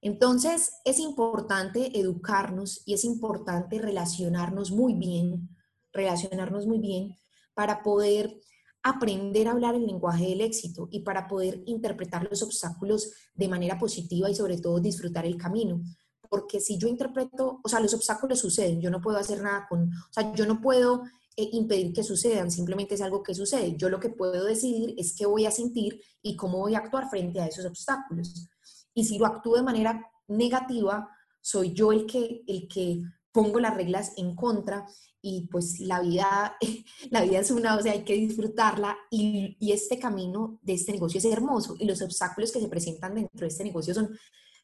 Entonces, 0.00 0.72
es 0.84 0.98
importante 0.98 1.98
educarnos 1.98 2.82
y 2.86 2.94
es 2.94 3.04
importante 3.04 3.78
relacionarnos 3.78 4.70
muy 4.70 4.94
bien, 4.94 5.48
relacionarnos 5.92 6.66
muy 6.66 6.78
bien 6.78 7.16
para 7.54 7.82
poder 7.82 8.40
aprender 8.88 9.48
a 9.48 9.50
hablar 9.50 9.74
el 9.74 9.84
lenguaje 9.84 10.26
del 10.28 10.40
éxito 10.40 10.88
y 10.92 11.00
para 11.00 11.26
poder 11.26 11.62
interpretar 11.66 12.26
los 12.30 12.42
obstáculos 12.42 13.10
de 13.34 13.48
manera 13.48 13.78
positiva 13.78 14.30
y 14.30 14.34
sobre 14.34 14.58
todo 14.58 14.78
disfrutar 14.78 15.26
el 15.26 15.36
camino. 15.36 15.82
Porque 16.28 16.60
si 16.60 16.78
yo 16.78 16.86
interpreto, 16.86 17.60
o 17.64 17.68
sea, 17.68 17.80
los 17.80 17.94
obstáculos 17.94 18.38
suceden, 18.38 18.80
yo 18.80 18.90
no 18.90 19.00
puedo 19.00 19.18
hacer 19.18 19.42
nada 19.42 19.66
con, 19.68 19.88
o 19.88 20.12
sea, 20.12 20.32
yo 20.34 20.46
no 20.46 20.60
puedo 20.60 21.02
eh, 21.36 21.48
impedir 21.52 21.92
que 21.92 22.04
sucedan, 22.04 22.50
simplemente 22.50 22.94
es 22.94 23.00
algo 23.00 23.24
que 23.24 23.34
sucede. 23.34 23.76
Yo 23.76 23.88
lo 23.88 23.98
que 23.98 24.10
puedo 24.10 24.44
decidir 24.44 24.94
es 24.96 25.16
qué 25.16 25.26
voy 25.26 25.46
a 25.46 25.50
sentir 25.50 26.00
y 26.22 26.36
cómo 26.36 26.58
voy 26.58 26.76
a 26.76 26.78
actuar 26.78 27.10
frente 27.10 27.40
a 27.40 27.46
esos 27.46 27.64
obstáculos. 27.64 28.48
Y 28.94 29.04
si 29.04 29.18
lo 29.18 29.26
actúo 29.26 29.56
de 29.56 29.62
manera 29.62 30.00
negativa, 30.28 31.08
soy 31.40 31.72
yo 31.72 31.90
el 31.90 32.06
que, 32.06 32.44
el 32.46 32.68
que 32.68 33.02
pongo 33.36 33.60
las 33.60 33.76
reglas 33.76 34.14
en 34.16 34.34
contra 34.34 34.86
y 35.20 35.46
pues 35.48 35.78
la 35.78 36.00
vida, 36.00 36.56
la 37.10 37.20
vida 37.20 37.40
es 37.40 37.50
una, 37.50 37.76
o 37.76 37.82
sea, 37.82 37.92
hay 37.92 38.02
que 38.02 38.14
disfrutarla 38.14 38.96
y, 39.10 39.58
y, 39.60 39.72
este 39.72 39.98
camino 39.98 40.58
de 40.62 40.72
este 40.72 40.92
negocio 40.92 41.18
es 41.18 41.26
hermoso 41.26 41.76
y 41.78 41.84
los 41.84 42.00
obstáculos 42.00 42.50
que 42.50 42.60
se 42.60 42.68
presentan 42.68 43.14
dentro 43.14 43.40
de 43.40 43.48
este 43.48 43.64
negocio 43.64 43.92
son 43.92 44.18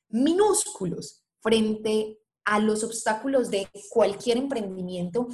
minúsculos 0.09 1.23
frente 1.43 2.19
a 2.47 2.61
los 2.61 2.83
obstáculos 2.83 3.50
de 3.50 3.69
cualquier 3.91 4.38
emprendimiento 4.38 5.29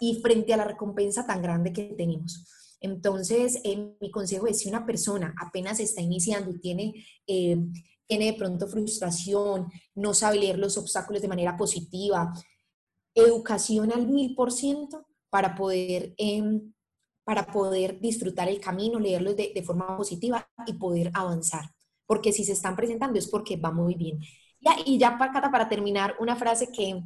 y 0.00 0.22
frente 0.22 0.54
a 0.54 0.56
la 0.56 0.64
recompensa 0.64 1.26
tan 1.26 1.42
grande 1.42 1.74
que 1.74 1.94
tenemos. 1.94 2.46
Entonces, 2.80 3.60
eh, 3.64 3.94
mi 4.00 4.10
consejo 4.10 4.46
es, 4.46 4.60
si 4.60 4.68
una 4.70 4.86
persona 4.86 5.34
apenas 5.42 5.78
está 5.78 6.00
iniciando 6.00 6.50
y 6.52 6.58
tiene, 6.58 7.06
eh, 7.26 7.58
tiene 8.06 8.26
de 8.32 8.38
pronto 8.38 8.66
frustración, 8.66 9.66
no 9.94 10.14
sabe 10.14 10.38
leer 10.38 10.58
los 10.58 10.78
obstáculos 10.78 11.20
de 11.20 11.28
manera 11.28 11.54
positiva, 11.56 12.32
educación 13.20 13.92
al 13.92 14.06
mil 14.06 14.34
por 14.34 14.52
ciento 14.52 15.06
para 15.30 15.54
poder, 15.54 16.14
em, 16.16 16.72
para 17.24 17.46
poder 17.46 18.00
disfrutar 18.00 18.48
el 18.48 18.60
camino, 18.60 18.98
leerlos 18.98 19.36
de, 19.36 19.62
forma 19.64 19.96
positiva 19.96 20.48
y 20.66 20.74
poder 20.74 21.10
avanzar. 21.14 21.70
Porque 22.06 22.32
si 22.32 22.44
se 22.44 22.52
están 22.52 22.76
presentando 22.76 23.18
es 23.18 23.28
porque 23.28 23.56
va 23.56 23.70
muy 23.70 23.94
bien. 23.94 24.20
Y 24.86 24.98
ya 24.98 25.18
para, 25.18 25.50
para 25.50 25.68
terminar, 25.68 26.16
una 26.20 26.36
frase 26.36 26.72
que, 26.72 27.02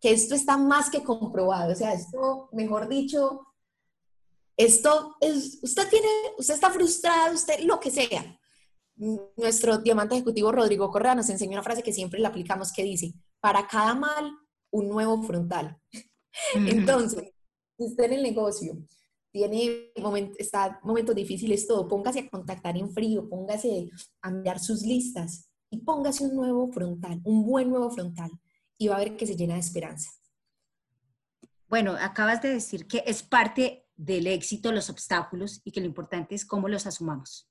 que 0.00 0.10
esto 0.10 0.34
está 0.34 0.56
más 0.58 0.90
que 0.90 1.02
comprobado. 1.02 1.72
O 1.72 1.76
sea, 1.76 1.92
esto, 1.92 2.48
mejor 2.52 2.88
dicho, 2.88 3.46
esto 4.56 5.16
es, 5.20 5.58
usted 5.62 5.88
tiene, 5.88 6.08
usted 6.38 6.54
está 6.54 6.70
frustrado, 6.70 7.34
usted 7.34 7.60
lo 7.60 7.80
que 7.80 7.90
sea. 7.90 8.38
Nuestro 9.36 9.78
diamante 9.78 10.14
ejecutivo 10.14 10.52
Rodrigo 10.52 10.90
Correa 10.90 11.14
nos 11.14 11.30
enseñó 11.30 11.52
una 11.52 11.62
frase 11.62 11.82
que 11.82 11.92
siempre 11.92 12.20
le 12.20 12.26
aplicamos 12.26 12.72
que 12.72 12.82
dice, 12.82 13.14
para 13.40 13.66
cada 13.66 13.94
mal 13.94 14.32
un 14.72 14.88
nuevo 14.88 15.22
frontal. 15.22 15.78
Entonces, 16.54 17.32
si 17.78 17.84
usted 17.84 18.04
en 18.04 18.12
el 18.14 18.22
negocio 18.22 18.76
tiene 19.30 19.92
moment, 19.96 20.34
está 20.38 20.80
momentos 20.82 21.14
difíciles, 21.14 21.66
todo, 21.66 21.88
póngase 21.88 22.20
a 22.20 22.28
contactar 22.28 22.76
en 22.76 22.92
frío, 22.92 23.28
póngase 23.28 23.90
a 24.20 24.30
mirar 24.30 24.58
sus 24.58 24.82
listas 24.82 25.48
y 25.70 25.78
póngase 25.78 26.24
un 26.24 26.36
nuevo 26.36 26.70
frontal, 26.70 27.20
un 27.24 27.46
buen 27.46 27.70
nuevo 27.70 27.90
frontal 27.90 28.30
y 28.76 28.88
va 28.88 28.96
a 28.96 28.98
ver 28.98 29.16
que 29.16 29.26
se 29.26 29.36
llena 29.36 29.54
de 29.54 29.60
esperanza. 29.60 30.10
Bueno, 31.68 31.96
acabas 31.98 32.42
de 32.42 32.50
decir 32.50 32.86
que 32.86 33.02
es 33.06 33.22
parte 33.22 33.86
del 33.96 34.26
éxito 34.26 34.72
los 34.72 34.90
obstáculos 34.90 35.60
y 35.64 35.72
que 35.72 35.80
lo 35.80 35.86
importante 35.86 36.34
es 36.34 36.44
cómo 36.44 36.68
los 36.68 36.86
asumamos. 36.86 37.48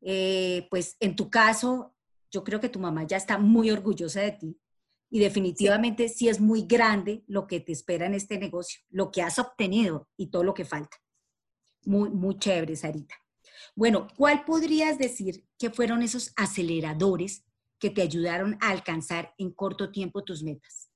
Eh, 0.00 0.68
pues 0.70 0.96
en 1.00 1.16
tu 1.16 1.30
caso, 1.30 1.94
yo 2.30 2.44
creo 2.44 2.60
que 2.60 2.68
tu 2.68 2.78
mamá 2.78 3.04
ya 3.04 3.16
está 3.16 3.38
muy 3.38 3.70
orgullosa 3.70 4.20
de 4.20 4.32
ti 4.32 4.61
y 5.12 5.20
definitivamente 5.20 6.08
sí. 6.08 6.30
es 6.30 6.40
muy 6.40 6.62
grande 6.62 7.22
lo 7.26 7.46
que 7.46 7.60
te 7.60 7.70
espera 7.70 8.06
en 8.06 8.14
este 8.14 8.38
negocio, 8.38 8.80
lo 8.88 9.10
que 9.10 9.20
has 9.20 9.38
obtenido 9.38 10.08
y 10.16 10.28
todo 10.28 10.42
lo 10.42 10.54
que 10.54 10.64
falta. 10.64 10.96
Muy, 11.84 12.08
muy 12.08 12.38
chévere, 12.38 12.74
Sarita. 12.74 13.14
Bueno, 13.76 14.08
¿cuál 14.16 14.46
podrías 14.46 14.96
decir 14.96 15.46
que 15.58 15.68
fueron 15.68 16.02
esos 16.02 16.32
aceleradores 16.34 17.44
que 17.78 17.90
te 17.90 18.00
ayudaron 18.00 18.56
a 18.62 18.70
alcanzar 18.70 19.34
en 19.36 19.50
corto 19.50 19.92
tiempo 19.92 20.24
tus 20.24 20.42
metas? 20.42 20.88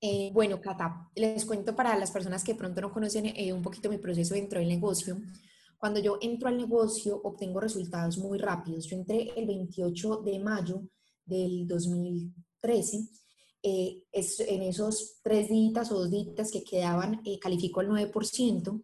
Eh, 0.00 0.30
bueno, 0.32 0.60
Cata, 0.60 1.08
les 1.14 1.44
cuento 1.44 1.76
para 1.76 1.96
las 1.96 2.10
personas 2.10 2.42
que 2.42 2.56
pronto 2.56 2.80
no 2.80 2.92
conocen 2.92 3.26
eh, 3.26 3.52
un 3.52 3.62
poquito 3.62 3.88
mi 3.88 3.98
proceso 3.98 4.34
dentro 4.34 4.58
del 4.58 4.68
negocio. 4.68 5.16
Cuando 5.76 6.00
yo 6.00 6.18
entro 6.20 6.48
al 6.48 6.56
negocio, 6.56 7.20
obtengo 7.22 7.60
resultados 7.60 8.18
muy 8.18 8.36
rápidos. 8.36 8.86
Yo 8.86 8.96
entré 8.96 9.30
el 9.36 9.46
28 9.46 10.22
de 10.22 10.40
mayo 10.40 10.82
del 11.24 11.68
2000 11.68 12.34
13, 12.60 13.08
eh, 13.62 14.02
en 14.12 14.62
esos 14.62 15.18
tres 15.22 15.48
días 15.48 15.90
o 15.90 15.98
dos 16.00 16.10
días 16.10 16.50
que 16.50 16.64
quedaban, 16.64 17.20
eh, 17.24 17.38
calificó 17.38 17.80
el 17.80 17.88
9%, 17.88 18.82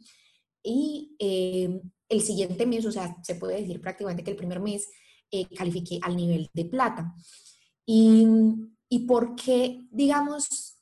y 0.63 1.15
eh, 1.19 1.81
el 2.09 2.21
siguiente 2.23 2.67
mes, 2.67 2.87
o 2.87 2.93
sea, 2.93 3.17
se 3.23 3.35
puede 3.35 3.61
decir 3.61 3.81
prácticamente 3.81 4.25
que 4.25 4.31
el 4.31 4.37
primer 4.37 4.61
mes, 4.61 4.89
califiqué 5.57 5.99
al 6.01 6.17
nivel 6.17 6.49
de 6.53 6.65
plata. 6.67 7.13
Y, 7.85 8.25
¿Y 8.89 9.01
por 9.01 9.35
qué, 9.35 9.81
digamos, 9.91 10.79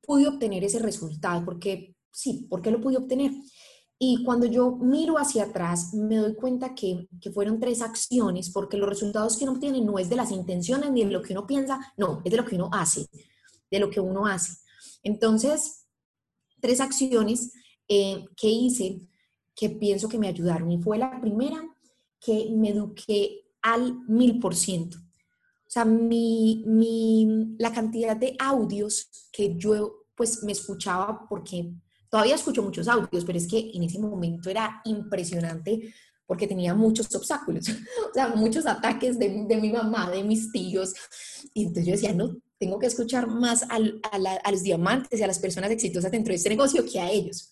pude 0.00 0.26
obtener 0.26 0.64
ese 0.64 0.80
resultado? 0.80 1.44
Porque, 1.44 1.94
sí, 2.10 2.48
¿por 2.50 2.60
qué 2.60 2.72
lo 2.72 2.80
pude 2.80 2.96
obtener? 2.96 3.30
Y 4.06 4.22
cuando 4.22 4.44
yo 4.44 4.76
miro 4.76 5.16
hacia 5.16 5.44
atrás, 5.44 5.94
me 5.94 6.16
doy 6.16 6.34
cuenta 6.34 6.74
que, 6.74 7.08
que, 7.22 7.30
fueron 7.30 7.58
tres 7.58 7.80
acciones, 7.80 8.50
porque 8.50 8.76
los 8.76 8.86
resultados 8.86 9.38
que 9.38 9.44
uno 9.44 9.54
obtiene 9.54 9.80
no 9.80 9.98
es 9.98 10.10
de 10.10 10.16
las 10.16 10.30
intenciones 10.30 10.90
ni 10.90 11.02
de 11.02 11.10
lo 11.10 11.22
que 11.22 11.32
uno 11.32 11.46
piensa, 11.46 11.80
no, 11.96 12.20
es 12.22 12.30
de 12.30 12.36
lo 12.36 12.44
que 12.44 12.54
uno 12.54 12.68
hace, 12.70 13.06
de 13.70 13.78
lo 13.78 13.88
que 13.88 14.00
uno 14.00 14.26
hace. 14.26 14.58
Entonces, 15.02 15.86
tres 16.60 16.82
acciones 16.82 17.54
eh, 17.88 18.26
que 18.36 18.50
hice 18.50 19.00
que 19.56 19.70
pienso 19.70 20.06
que 20.06 20.18
me 20.18 20.28
ayudaron. 20.28 20.70
Y 20.70 20.82
fue 20.82 20.98
la 20.98 21.18
primera 21.18 21.66
que 22.20 22.50
me 22.54 22.70
eduqué 22.70 23.46
al 23.62 24.00
mil 24.06 24.38
por 24.38 24.54
ciento. 24.54 24.98
O 24.98 25.70
sea, 25.74 25.86
mi, 25.86 26.62
mi, 26.66 27.56
la 27.58 27.72
cantidad 27.72 28.18
de 28.18 28.36
audios 28.38 29.30
que 29.32 29.56
yo 29.56 30.04
pues 30.14 30.42
me 30.42 30.52
escuchaba 30.52 31.26
porque 31.26 31.72
Todavía 32.14 32.36
escucho 32.36 32.62
muchos 32.62 32.86
audios, 32.86 33.24
pero 33.24 33.38
es 33.38 33.48
que 33.48 33.72
en 33.74 33.82
ese 33.82 33.98
momento 33.98 34.48
era 34.48 34.80
impresionante 34.84 35.92
porque 36.24 36.46
tenía 36.46 36.72
muchos 36.72 37.12
obstáculos, 37.12 37.68
o 38.10 38.14
sea, 38.14 38.28
muchos 38.28 38.66
ataques 38.66 39.18
de, 39.18 39.46
de, 39.48 39.56
mi 39.56 39.72
mamá, 39.72 40.08
de 40.12 40.22
mis 40.22 40.52
tíos. 40.52 40.94
Y 41.54 41.62
entonces 41.62 41.86
yo 41.86 41.90
decía, 41.90 42.12
no, 42.12 42.36
tengo 42.56 42.78
que 42.78 42.86
escuchar 42.86 43.26
más 43.26 43.68
al, 43.68 44.00
a, 44.12 44.18
la, 44.20 44.34
a, 44.34 44.52
los 44.52 44.62
diamantes 44.62 45.18
y 45.18 45.24
a 45.24 45.26
las 45.26 45.40
personas 45.40 45.72
exitosas 45.72 46.12
dentro 46.12 46.30
de 46.30 46.36
este 46.36 46.50
negocio 46.50 46.84
que 46.84 47.00
a 47.00 47.10
ellos. 47.10 47.50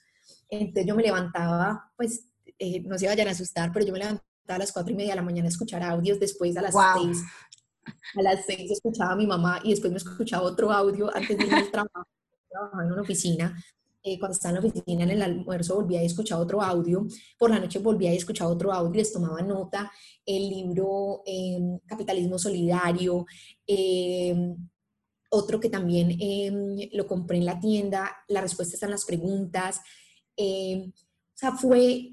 Entonces 0.49 0.87
yo 0.87 0.95
me 0.95 1.03
levantaba, 1.03 1.93
pues, 1.97 2.29
eh, 2.61 2.83
no 2.83 2.97
se 2.97 3.09
vayan 3.09 3.27
a 3.27 3.33
asustar, 3.33 3.73
pero 3.73 3.85
yo 3.85 3.93
me 3.93 3.99
levantaba 3.99 4.25
a 4.47 4.59
las 4.59 4.71
cuatro 4.71 4.93
y 4.93 4.97
media 4.97 5.11
de 5.11 5.17
la 5.17 5.23
mañana 5.23 5.47
a 5.47 5.51
escuchar 5.51 5.83
audios, 5.83 6.21
después 6.21 6.57
a 6.57 6.63
las 6.63 6.73
wow. 6.73 7.03
seis, 7.03 7.21
a 8.17 8.23
las 8.23 8.47
seis 8.47 8.71
escuchaba 8.71 9.11
a 9.11 9.17
mi 9.17 9.27
mamá 9.27 9.61
y 9.65 9.71
después 9.71 9.91
me 9.91 9.99
escuchaba 9.99 10.45
otro 10.45 10.71
audio 10.71 11.11
antes 11.13 11.37
de 11.37 11.47
ir 11.47 11.53
al 11.53 11.69
trabajo, 11.69 12.07
trabajaba 12.49 12.85
en 12.85 12.93
una 12.93 13.03
oficina 13.03 13.57
eh, 14.03 14.19
cuando 14.19 14.35
estaba 14.35 14.57
en 14.57 14.63
la 14.63 14.69
oficina 14.69 15.05
en 15.05 15.11
el 15.11 15.23
almuerzo 15.23 15.77
volvía 15.77 16.03
y 16.03 16.07
escuchaba 16.07 16.43
otro 16.43 16.63
audio, 16.63 17.07
por 17.39 17.51
la 17.51 17.59
noche 17.59 17.79
volvía 17.79 18.13
y 18.13 18.17
escuchaba 18.17 18.51
otro 18.51 18.73
audio, 18.73 18.95
les 18.95 19.13
tomaba 19.13 19.43
nota, 19.43 19.91
el 20.27 20.49
libro 20.49 21.23
em, 21.27 21.79
Capitalismo 21.87 22.39
Solidario, 22.39 23.27
em, 23.67 24.57
otro 25.31 25.61
que 25.61 25.69
también 25.71 26.17
em, 26.21 26.89
lo 26.93 27.07
compré 27.07 27.39
en 27.39 27.47
la 27.47 27.61
tienda, 27.61 28.11
la 28.29 28.41
respuesta 28.41 28.75
está 28.75 28.87
en 28.87 28.93
las 28.93 29.05
preguntas, 29.05 29.81
o 30.37 30.93
sea, 31.35 31.53
fue, 31.53 32.13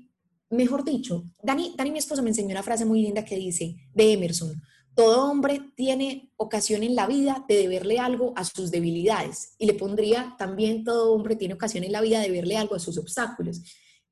mejor 0.50 0.84
dicho, 0.84 1.26
Dani, 1.42 1.74
Dani, 1.78 1.92
mi 1.92 2.00
esposo, 2.00 2.22
me 2.22 2.30
enseñó 2.30 2.50
una 2.50 2.64
frase 2.64 2.86
muy 2.86 3.02
linda 3.02 3.26
que 3.26 3.36
dice, 3.36 3.76
de 3.94 4.14
Emerson, 4.14 4.62
todo 5.00 5.32
hombre 5.32 5.62
tiene 5.78 6.30
ocasión 6.36 6.84
en 6.84 6.94
la 6.94 7.08
vida 7.08 7.46
de 7.48 7.56
deberle 7.56 8.00
algo 8.00 8.34
a 8.36 8.44
sus 8.44 8.70
debilidades. 8.70 9.56
Y 9.58 9.66
le 9.66 9.74
pondría 9.74 10.36
también, 10.38 10.84
todo 10.84 11.14
hombre 11.14 11.38
tiene 11.38 11.54
ocasión 11.54 11.86
en 11.86 11.94
la 11.94 12.02
vida 12.02 12.20
de 12.20 12.30
verle 12.30 12.58
algo 12.58 12.76
a 12.76 12.80
sus 12.80 12.98
obstáculos. 12.98 13.62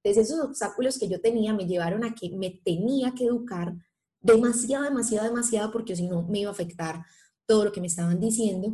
Entonces, 0.01 0.32
esos 0.32 0.46
obstáculos 0.46 0.98
que 0.98 1.10
yo 1.10 1.20
tenía 1.20 1.53
me 1.53 1.65
llevaron 1.65 2.06
a 2.06 2.15
que 2.15 2.29
me 2.29 2.62
tenía 2.63 3.12
que 3.13 3.25
educar 3.25 3.74
demasiado, 4.22 4.86
demasiado, 4.86 5.27
demasiado, 5.27 5.74
porque 5.74 5.94
si 5.94 6.08
no 6.08 6.25
me 6.25 6.39
iba 6.39 6.51
a 6.51 6.53
afectar 6.53 7.03
todo 7.46 7.65
lo 7.65 7.74
que 7.74 7.82
me 7.82 7.88
estaban 7.88 8.22
diciendo. 8.22 8.74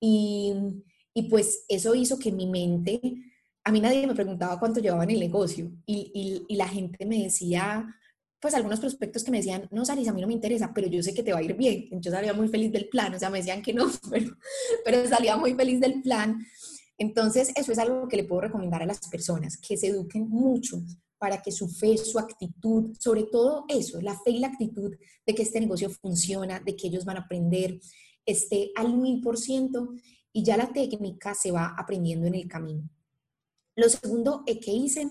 Y, 0.00 0.54
y 1.14 1.28
pues 1.28 1.66
eso 1.68 1.94
hizo 1.94 2.18
que 2.18 2.32
mi 2.32 2.48
mente, 2.48 3.00
a 3.62 3.70
mí 3.70 3.80
nadie 3.80 4.08
me 4.08 4.16
preguntaba 4.16 4.58
cuánto 4.58 4.80
llevaba 4.80 5.04
en 5.04 5.10
el 5.10 5.20
negocio 5.20 5.70
y, 5.86 6.10
y, 6.12 6.52
y 6.52 6.56
la 6.56 6.66
gente 6.66 7.06
me 7.06 7.22
decía, 7.22 7.94
pues 8.44 8.52
algunos 8.52 8.78
prospectos 8.78 9.24
que 9.24 9.30
me 9.30 9.38
decían, 9.38 9.66
no, 9.70 9.86
Saris, 9.86 10.06
a 10.06 10.12
mí 10.12 10.20
no 10.20 10.26
me 10.26 10.34
interesa, 10.34 10.70
pero 10.74 10.86
yo 10.86 11.02
sé 11.02 11.14
que 11.14 11.22
te 11.22 11.32
va 11.32 11.38
a 11.38 11.42
ir 11.42 11.54
bien. 11.54 11.88
Yo 11.92 12.10
salía 12.10 12.34
muy 12.34 12.46
feliz 12.48 12.70
del 12.70 12.90
plan, 12.90 13.14
o 13.14 13.18
sea, 13.18 13.30
me 13.30 13.38
decían 13.38 13.62
que 13.62 13.72
no, 13.72 13.90
pero, 14.10 14.36
pero 14.84 15.08
salía 15.08 15.38
muy 15.38 15.54
feliz 15.54 15.80
del 15.80 16.02
plan. 16.02 16.44
Entonces, 16.98 17.52
eso 17.56 17.72
es 17.72 17.78
algo 17.78 18.06
que 18.06 18.18
le 18.18 18.24
puedo 18.24 18.42
recomendar 18.42 18.82
a 18.82 18.86
las 18.86 19.08
personas, 19.08 19.56
que 19.56 19.78
se 19.78 19.86
eduquen 19.86 20.28
mucho 20.28 20.82
para 21.16 21.40
que 21.40 21.52
su 21.52 21.68
fe, 21.68 21.96
su 21.96 22.18
actitud, 22.18 22.94
sobre 23.00 23.22
todo 23.22 23.64
eso, 23.66 23.98
la 24.02 24.12
fe 24.12 24.32
y 24.32 24.40
la 24.40 24.48
actitud 24.48 24.94
de 25.24 25.34
que 25.34 25.42
este 25.42 25.58
negocio 25.58 25.88
funciona, 25.88 26.60
de 26.60 26.76
que 26.76 26.88
ellos 26.88 27.06
van 27.06 27.16
a 27.16 27.20
aprender, 27.20 27.80
esté 28.26 28.72
al 28.76 28.94
mil 28.94 29.22
por 29.22 29.38
ciento 29.38 29.94
y 30.34 30.44
ya 30.44 30.58
la 30.58 30.70
técnica 30.70 31.34
se 31.34 31.50
va 31.50 31.74
aprendiendo 31.78 32.26
en 32.26 32.34
el 32.34 32.46
camino. 32.46 32.90
Lo 33.74 33.88
segundo 33.88 34.42
eh, 34.46 34.60
que 34.60 34.70
hice 34.70 35.10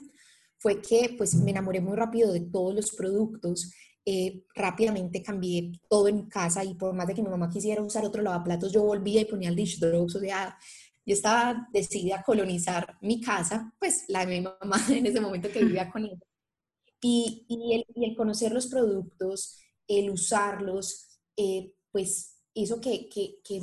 fue 0.63 0.81
que 0.81 1.13
pues 1.17 1.35
me 1.35 1.51
enamoré 1.51 1.81
muy 1.81 1.97
rápido 1.97 2.31
de 2.31 2.39
todos 2.39 2.73
los 2.73 2.91
productos. 2.91 3.73
Eh, 4.05 4.45
rápidamente 4.55 5.21
cambié 5.21 5.73
todo 5.89 6.07
en 6.07 6.27
casa 6.27 6.63
y 6.63 6.73
por 6.75 6.93
más 6.93 7.05
de 7.05 7.13
que 7.13 7.21
mi 7.21 7.29
mamá 7.29 7.49
quisiera 7.49 7.81
usar 7.81 8.05
otro 8.05 8.21
lavaplatos, 8.21 8.71
yo 8.71 8.81
volvía 8.83 9.21
y 9.21 9.25
ponía 9.25 9.49
el 9.49 9.55
dish 9.57 9.79
drugs, 9.79 10.15
o 10.15 10.19
sea, 10.19 10.57
yo 11.05 11.13
estaba 11.13 11.67
decidida 11.73 12.19
a 12.19 12.23
colonizar 12.23 12.97
mi 13.01 13.19
casa, 13.19 13.73
pues 13.77 14.05
la 14.07 14.25
de 14.25 14.39
mi 14.39 14.41
mamá 14.41 14.77
en 14.89 15.05
ese 15.05 15.19
momento 15.19 15.49
que 15.51 15.65
vivía 15.65 15.91
con 15.91 16.05
ella. 16.05 16.19
Y, 17.01 17.45
y, 17.49 17.75
el, 17.75 17.85
y 17.93 18.05
el, 18.05 18.15
conocer 18.15 18.53
los 18.53 18.67
productos, 18.67 19.59
el 19.85 20.09
usarlos, 20.09 21.19
eh, 21.35 21.73
pues 21.91 22.37
hizo 22.53 22.79
que, 22.79 23.09
que, 23.09 23.39
que, 23.43 23.61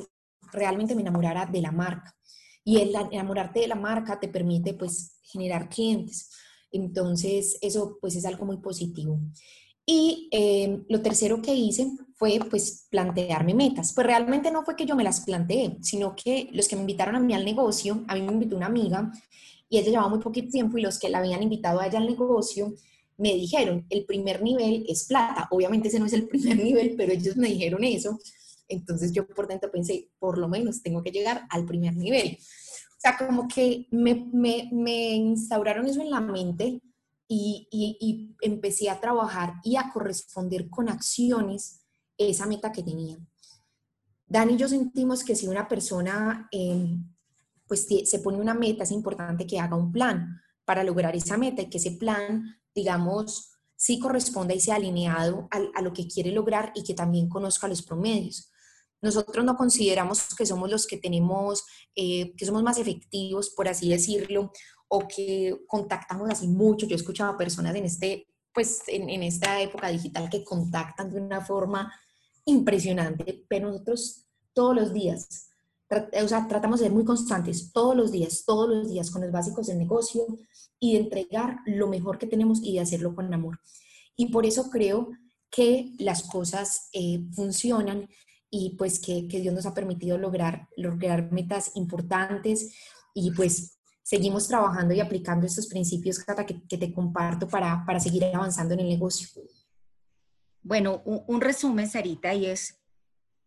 realmente 0.52 0.94
me 0.94 1.00
enamorara 1.00 1.46
de 1.46 1.62
la 1.62 1.72
marca. 1.72 2.14
Y 2.62 2.80
el 2.80 2.94
enamorarte 3.10 3.60
de 3.60 3.68
la 3.68 3.76
marca 3.76 4.20
te 4.20 4.28
permite 4.28 4.74
pues 4.74 5.18
generar 5.22 5.68
clientes. 5.70 6.28
Entonces, 6.72 7.58
eso 7.60 7.98
pues 8.00 8.16
es 8.16 8.24
algo 8.24 8.46
muy 8.46 8.58
positivo. 8.58 9.18
Y 9.86 10.28
eh, 10.30 10.84
lo 10.88 11.02
tercero 11.02 11.42
que 11.42 11.54
hice 11.54 11.90
fue 12.14 12.38
pues 12.48 12.86
plantearme 12.90 13.54
metas. 13.54 13.92
Pues 13.94 14.06
realmente 14.06 14.50
no 14.50 14.62
fue 14.62 14.76
que 14.76 14.86
yo 14.86 14.94
me 14.94 15.04
las 15.04 15.22
planteé, 15.22 15.78
sino 15.80 16.14
que 16.14 16.48
los 16.52 16.68
que 16.68 16.76
me 16.76 16.82
invitaron 16.82 17.16
a 17.16 17.20
mí 17.20 17.34
al 17.34 17.44
negocio, 17.44 18.04
a 18.06 18.14
mí 18.14 18.22
me 18.22 18.32
invitó 18.32 18.56
una 18.56 18.66
amiga 18.66 19.10
y 19.68 19.78
ella 19.78 19.90
llevaba 19.90 20.08
muy 20.08 20.20
poquito 20.20 20.50
tiempo 20.50 20.78
y 20.78 20.82
los 20.82 20.98
que 20.98 21.08
la 21.08 21.18
habían 21.18 21.42
invitado 21.42 21.80
a 21.80 21.86
ella 21.86 21.98
al 21.98 22.06
negocio 22.06 22.74
me 23.16 23.34
dijeron, 23.34 23.86
el 23.90 24.04
primer 24.04 24.42
nivel 24.42 24.84
es 24.88 25.04
plata. 25.04 25.46
Obviamente 25.50 25.88
ese 25.88 25.98
no 25.98 26.06
es 26.06 26.12
el 26.12 26.26
primer 26.28 26.56
nivel, 26.56 26.94
pero 26.96 27.12
ellos 27.12 27.36
me 27.36 27.48
dijeron 27.48 27.84
eso. 27.84 28.18
Entonces 28.68 29.12
yo 29.12 29.26
por 29.26 29.48
dentro 29.48 29.70
pensé, 29.70 30.08
por 30.18 30.38
lo 30.38 30.48
menos 30.48 30.82
tengo 30.82 31.02
que 31.02 31.10
llegar 31.10 31.46
al 31.50 31.64
primer 31.66 31.96
nivel. 31.96 32.38
O 33.00 33.02
sea, 33.02 33.16
como 33.16 33.48
que 33.48 33.86
me, 33.92 34.28
me, 34.30 34.68
me 34.70 35.14
instauraron 35.14 35.86
eso 35.86 36.02
en 36.02 36.10
la 36.10 36.20
mente 36.20 36.82
y, 37.26 37.66
y, 37.70 38.36
empecé 38.42 38.90
a 38.90 39.00
trabajar 39.00 39.54
y 39.64 39.76
a 39.76 39.90
corresponder 39.90 40.68
con 40.68 40.90
acciones 40.90 41.80
esa 42.18 42.44
meta 42.44 42.70
que 42.70 42.82
tenía. 42.82 43.16
Dani 44.26 44.52
y 44.52 44.56
yo 44.58 44.68
sentimos 44.68 45.24
que 45.24 45.34
si 45.34 45.48
una 45.48 45.66
persona 45.66 46.46
em, 46.52 47.10
pues 47.66 47.86
se 47.86 48.18
pone 48.18 48.36
una 48.36 48.52
meta, 48.52 48.82
es 48.82 48.90
importante 48.90 49.46
que 49.46 49.58
haga 49.58 49.76
un 49.76 49.92
plan 49.92 50.38
para 50.66 50.84
lograr 50.84 51.16
esa 51.16 51.38
meta 51.38 51.62
y 51.62 51.70
que 51.70 51.78
ese 51.78 51.92
plan, 51.92 52.60
digamos, 52.74 53.52
sí 53.76 53.98
corresponda 53.98 54.52
y 54.52 54.60
sea 54.60 54.74
alineado 54.74 55.48
a, 55.50 55.62
a 55.74 55.80
lo 55.80 55.94
que 55.94 56.06
quiere 56.06 56.32
lograr 56.32 56.70
y 56.74 56.82
que 56.82 56.92
también 56.92 57.30
conozca 57.30 57.66
los 57.66 57.80
promedios. 57.80 58.49
Nosotros 59.02 59.44
no 59.44 59.56
consideramos 59.56 60.34
que 60.34 60.46
somos 60.46 60.70
los 60.70 60.86
que 60.86 60.98
tenemos, 60.98 61.64
eh, 61.94 62.34
que 62.36 62.46
somos 62.46 62.62
más 62.62 62.78
efectivos, 62.78 63.50
por 63.50 63.68
así 63.68 63.88
decirlo, 63.88 64.52
o 64.88 65.06
que 65.08 65.56
contactamos 65.66 66.28
así 66.30 66.48
mucho. 66.48 66.86
Yo 66.86 66.94
he 66.94 66.98
escuchado 66.98 67.32
a 67.32 67.38
personas 67.38 67.74
en, 67.74 67.84
este, 67.84 68.26
pues, 68.52 68.82
en, 68.88 69.08
en 69.08 69.22
esta 69.22 69.60
época 69.60 69.88
digital 69.88 70.28
que 70.28 70.44
contactan 70.44 71.10
de 71.10 71.20
una 71.20 71.40
forma 71.40 71.92
impresionante, 72.44 73.44
pero 73.48 73.70
nosotros 73.70 74.26
todos 74.52 74.74
los 74.74 74.92
días, 74.92 75.48
o 75.90 76.28
sea, 76.28 76.46
tratamos 76.48 76.80
de 76.80 76.86
ser 76.86 76.92
muy 76.92 77.04
constantes, 77.04 77.72
todos 77.72 77.96
los 77.96 78.12
días, 78.12 78.44
todos 78.44 78.68
los 78.68 78.88
días 78.88 79.10
con 79.10 79.22
los 79.22 79.32
básicos 79.32 79.66
del 79.66 79.78
negocio 79.78 80.26
y 80.78 80.94
de 80.94 81.00
entregar 81.00 81.58
lo 81.66 81.88
mejor 81.88 82.18
que 82.18 82.26
tenemos 82.26 82.60
y 82.62 82.74
de 82.74 82.80
hacerlo 82.80 83.14
con 83.14 83.32
amor. 83.32 83.60
Y 84.16 84.26
por 84.26 84.46
eso 84.46 84.70
creo 84.70 85.10
que 85.50 85.92
las 85.98 86.22
cosas 86.24 86.88
eh, 86.92 87.26
funcionan 87.32 88.08
y 88.50 88.70
pues 88.76 88.98
que, 88.98 89.28
que, 89.28 89.40
Dios 89.40 89.54
nos 89.54 89.66
ha 89.66 89.74
permitido 89.74 90.18
lograr, 90.18 90.68
lograr 90.76 91.30
metas 91.30 91.76
importantes 91.76 92.74
y 93.14 93.30
pues 93.30 93.78
seguimos 94.02 94.48
trabajando 94.48 94.92
y 94.92 95.00
aplicando 95.00 95.46
estos 95.46 95.68
principios 95.68 96.18
que, 96.18 96.62
que 96.68 96.78
te 96.78 96.92
comparto 96.92 97.46
para, 97.46 97.84
para, 97.86 98.00
seguir 98.00 98.24
avanzando 98.24 98.74
en 98.74 98.80
el 98.80 98.88
negocio. 98.88 99.28
Bueno, 100.62 101.00
un, 101.04 101.22
un 101.26 101.40
resumen, 101.40 101.88
Sarita, 101.88 102.34
y 102.34 102.46
es 102.46 102.80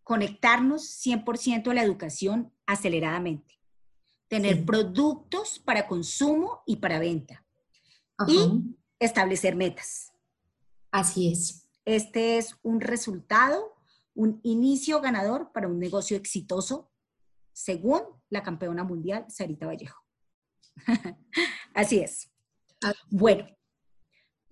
conectarnos 0.04 0.84
100% 1.06 1.70
a 1.70 1.74
la 1.74 1.84
educación 1.84 2.54
aceleradamente, 2.66 3.60
tener 4.30 4.58
sí. 4.58 4.62
productos 4.62 5.60
para 5.60 5.88
consumo 5.88 6.64
y 6.66 6.78
para 6.78 7.00
venta 7.00 7.46
Ajá. 8.18 8.32
y 8.32 8.76
establecer 9.00 9.56
metas. 9.56 10.14
Así 10.92 11.32
es. 11.32 11.68
Este 11.86 12.38
es 12.38 12.56
un 12.64 12.80
resultado 12.80 13.73
un 14.16 14.40
inicio 14.44 15.02
ganador 15.02 15.52
para 15.52 15.68
un 15.68 15.80
negocio 15.80 16.18
exitoso, 16.18 16.92
según 17.52 18.02
la 18.30 18.44
campeona 18.44 18.84
mundial 18.84 19.26
Sarita 19.30 19.68
Vallejo. 19.68 20.02
Así 21.74 22.00
es. 22.00 22.32
Bueno. 23.10 23.48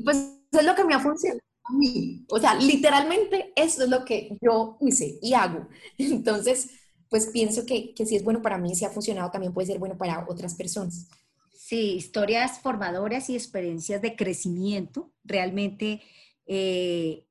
Pues 0.03 0.17
es 0.51 0.63
lo 0.63 0.75
que 0.75 0.83
me 0.83 0.95
ha 0.95 0.99
funcionado 0.99 1.41
a 1.63 1.73
mí. 1.73 2.25
O 2.29 2.39
sea, 2.39 2.55
literalmente 2.55 3.53
eso 3.55 3.83
es 3.83 3.89
lo 3.89 4.03
que 4.03 4.37
yo 4.41 4.77
hice 4.81 5.19
y 5.21 5.33
hago. 5.33 5.67
Entonces, 5.97 6.69
pues 7.09 7.27
pienso 7.27 7.65
que, 7.65 7.93
que 7.93 8.05
si 8.05 8.15
es 8.15 8.23
bueno 8.23 8.41
para 8.41 8.57
mí, 8.57 8.75
si 8.75 8.85
ha 8.85 8.89
funcionado, 8.89 9.29
también 9.31 9.53
puede 9.53 9.67
ser 9.67 9.79
bueno 9.79 9.97
para 9.97 10.25
otras 10.27 10.55
personas. 10.55 11.07
Sí, 11.53 11.93
historias 11.93 12.59
formadoras 12.59 13.29
y 13.29 13.35
experiencias 13.35 14.01
de 14.01 14.15
crecimiento. 14.15 15.13
Realmente 15.23 16.01
eh, 16.45 17.25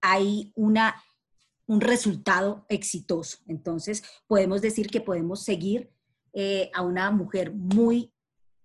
hay 0.00 0.52
una 0.54 0.94
un 1.66 1.80
resultado 1.80 2.66
exitoso. 2.68 3.38
Entonces, 3.46 4.02
podemos 4.26 4.60
decir 4.62 4.88
que 4.88 5.00
podemos 5.00 5.44
seguir 5.44 5.92
eh, 6.32 6.70
a 6.74 6.82
una 6.82 7.10
mujer 7.10 7.52
muy 7.52 8.12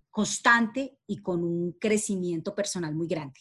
constante 0.09 0.97
y 1.05 1.17
con 1.17 1.43
un 1.43 1.73
crecimiento 1.73 2.55
personal 2.55 2.95
muy 2.95 3.07
grande. 3.07 3.39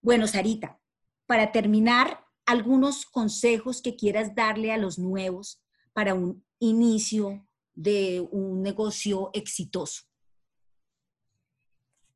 Bueno, 0.00 0.26
Sarita, 0.26 0.80
para 1.26 1.52
terminar, 1.52 2.26
algunos 2.44 3.06
consejos 3.06 3.80
que 3.80 3.94
quieras 3.94 4.34
darle 4.34 4.72
a 4.72 4.76
los 4.76 4.98
nuevos 4.98 5.62
para 5.92 6.14
un 6.14 6.44
inicio 6.58 7.46
de 7.74 8.20
un 8.32 8.62
negocio 8.62 9.30
exitoso. 9.32 10.02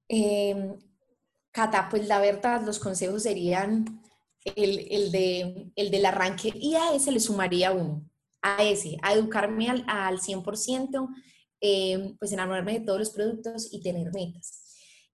Eh, 0.09 0.79
Cata, 1.51 1.89
pues 1.89 2.07
la 2.07 2.19
verdad, 2.19 2.63
los 2.67 2.79
consejos 2.79 3.23
serían 3.23 4.03
el, 4.55 4.87
el, 4.91 5.13
de, 5.13 5.73
el 5.75 5.91
del 5.91 6.07
arranque 6.07 6.53
y 6.55 6.75
a 6.75 6.95
ese 6.95 7.13
le 7.13 7.21
sumaría 7.21 7.73
uno, 7.73 8.09
a 8.43 8.63
ese, 8.63 8.97
a 9.03 9.15
educarme 9.15 9.69
al, 9.69 9.85
al 9.89 10.21
100%, 10.21 11.09
eh, 11.61 12.15
pues 12.19 12.33
enamorarme 12.33 12.79
de 12.79 12.85
todos 12.85 12.99
los 12.99 13.11
productos 13.11 13.69
y 13.73 13.81
tener 13.81 14.13
metas. 14.13 14.63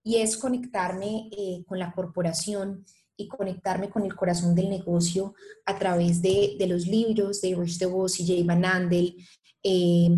Y 0.05 0.17
es 0.17 0.37
conectarme 0.37 1.31
eh, 1.31 1.65
con 1.67 1.79
la 1.79 1.93
corporación 1.93 2.85
y 3.17 3.29
conectarme 3.29 3.89
con 3.89 4.05
el 4.05 4.15
corazón 4.15 4.55
del 4.55 4.69
negocio 4.69 5.35
a 5.65 5.79
través 5.79 6.21
de, 6.21 6.57
de 6.59 6.67
los 6.67 6.87
libros 6.87 7.41
de 7.41 7.55
Rich 7.55 7.79
DeVos 7.79 8.19
y 8.21 8.27
Jay 8.27 8.43
Van 8.43 8.65
Andel, 8.65 9.17
eh, 9.63 10.09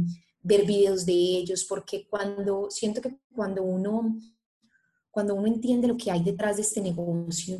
ver 0.40 0.64
videos 0.66 1.04
de 1.04 1.12
ellos, 1.12 1.64
porque 1.64 2.06
cuando 2.08 2.70
siento 2.70 3.00
que 3.00 3.16
cuando 3.34 3.62
uno, 3.62 4.16
cuando 5.10 5.34
uno 5.34 5.46
entiende 5.46 5.88
lo 5.88 5.96
que 5.96 6.10
hay 6.10 6.22
detrás 6.22 6.56
de 6.56 6.62
este 6.62 6.80
negocio, 6.80 7.58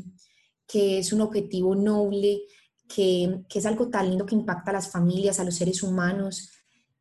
que 0.67 0.99
es 0.99 1.13
un 1.13 1.21
objetivo 1.21 1.75
noble, 1.75 2.43
que, 2.89 3.45
que 3.49 3.59
es 3.59 3.67
algo 3.67 3.89
tan 3.89 4.09
lindo 4.09 4.27
que 4.27 4.35
impacta 4.35 4.71
a 4.71 4.75
las 4.75 4.91
familias, 4.91 5.41
a 5.41 5.45
los 5.45 5.57
seres 5.57 5.83
humanos, 5.83 6.51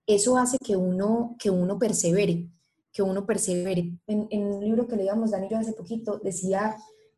eso 0.06 0.38
hace 0.38 0.58
que 0.58 0.76
uno, 0.76 1.36
que 1.40 1.50
uno 1.50 1.80
persevere, 1.80 2.50
que 2.92 3.02
uno 3.02 3.26
persevere. 3.26 4.00
En, 4.08 4.28
en 4.30 4.44
un 4.44 4.64
libro 4.64 4.88
que 4.88 4.96
leíamos 4.96 5.32
Dani 5.32 5.48
yo 5.50 5.58
hace 5.58 5.74
poquito, 5.74 6.20
decía 6.24 6.76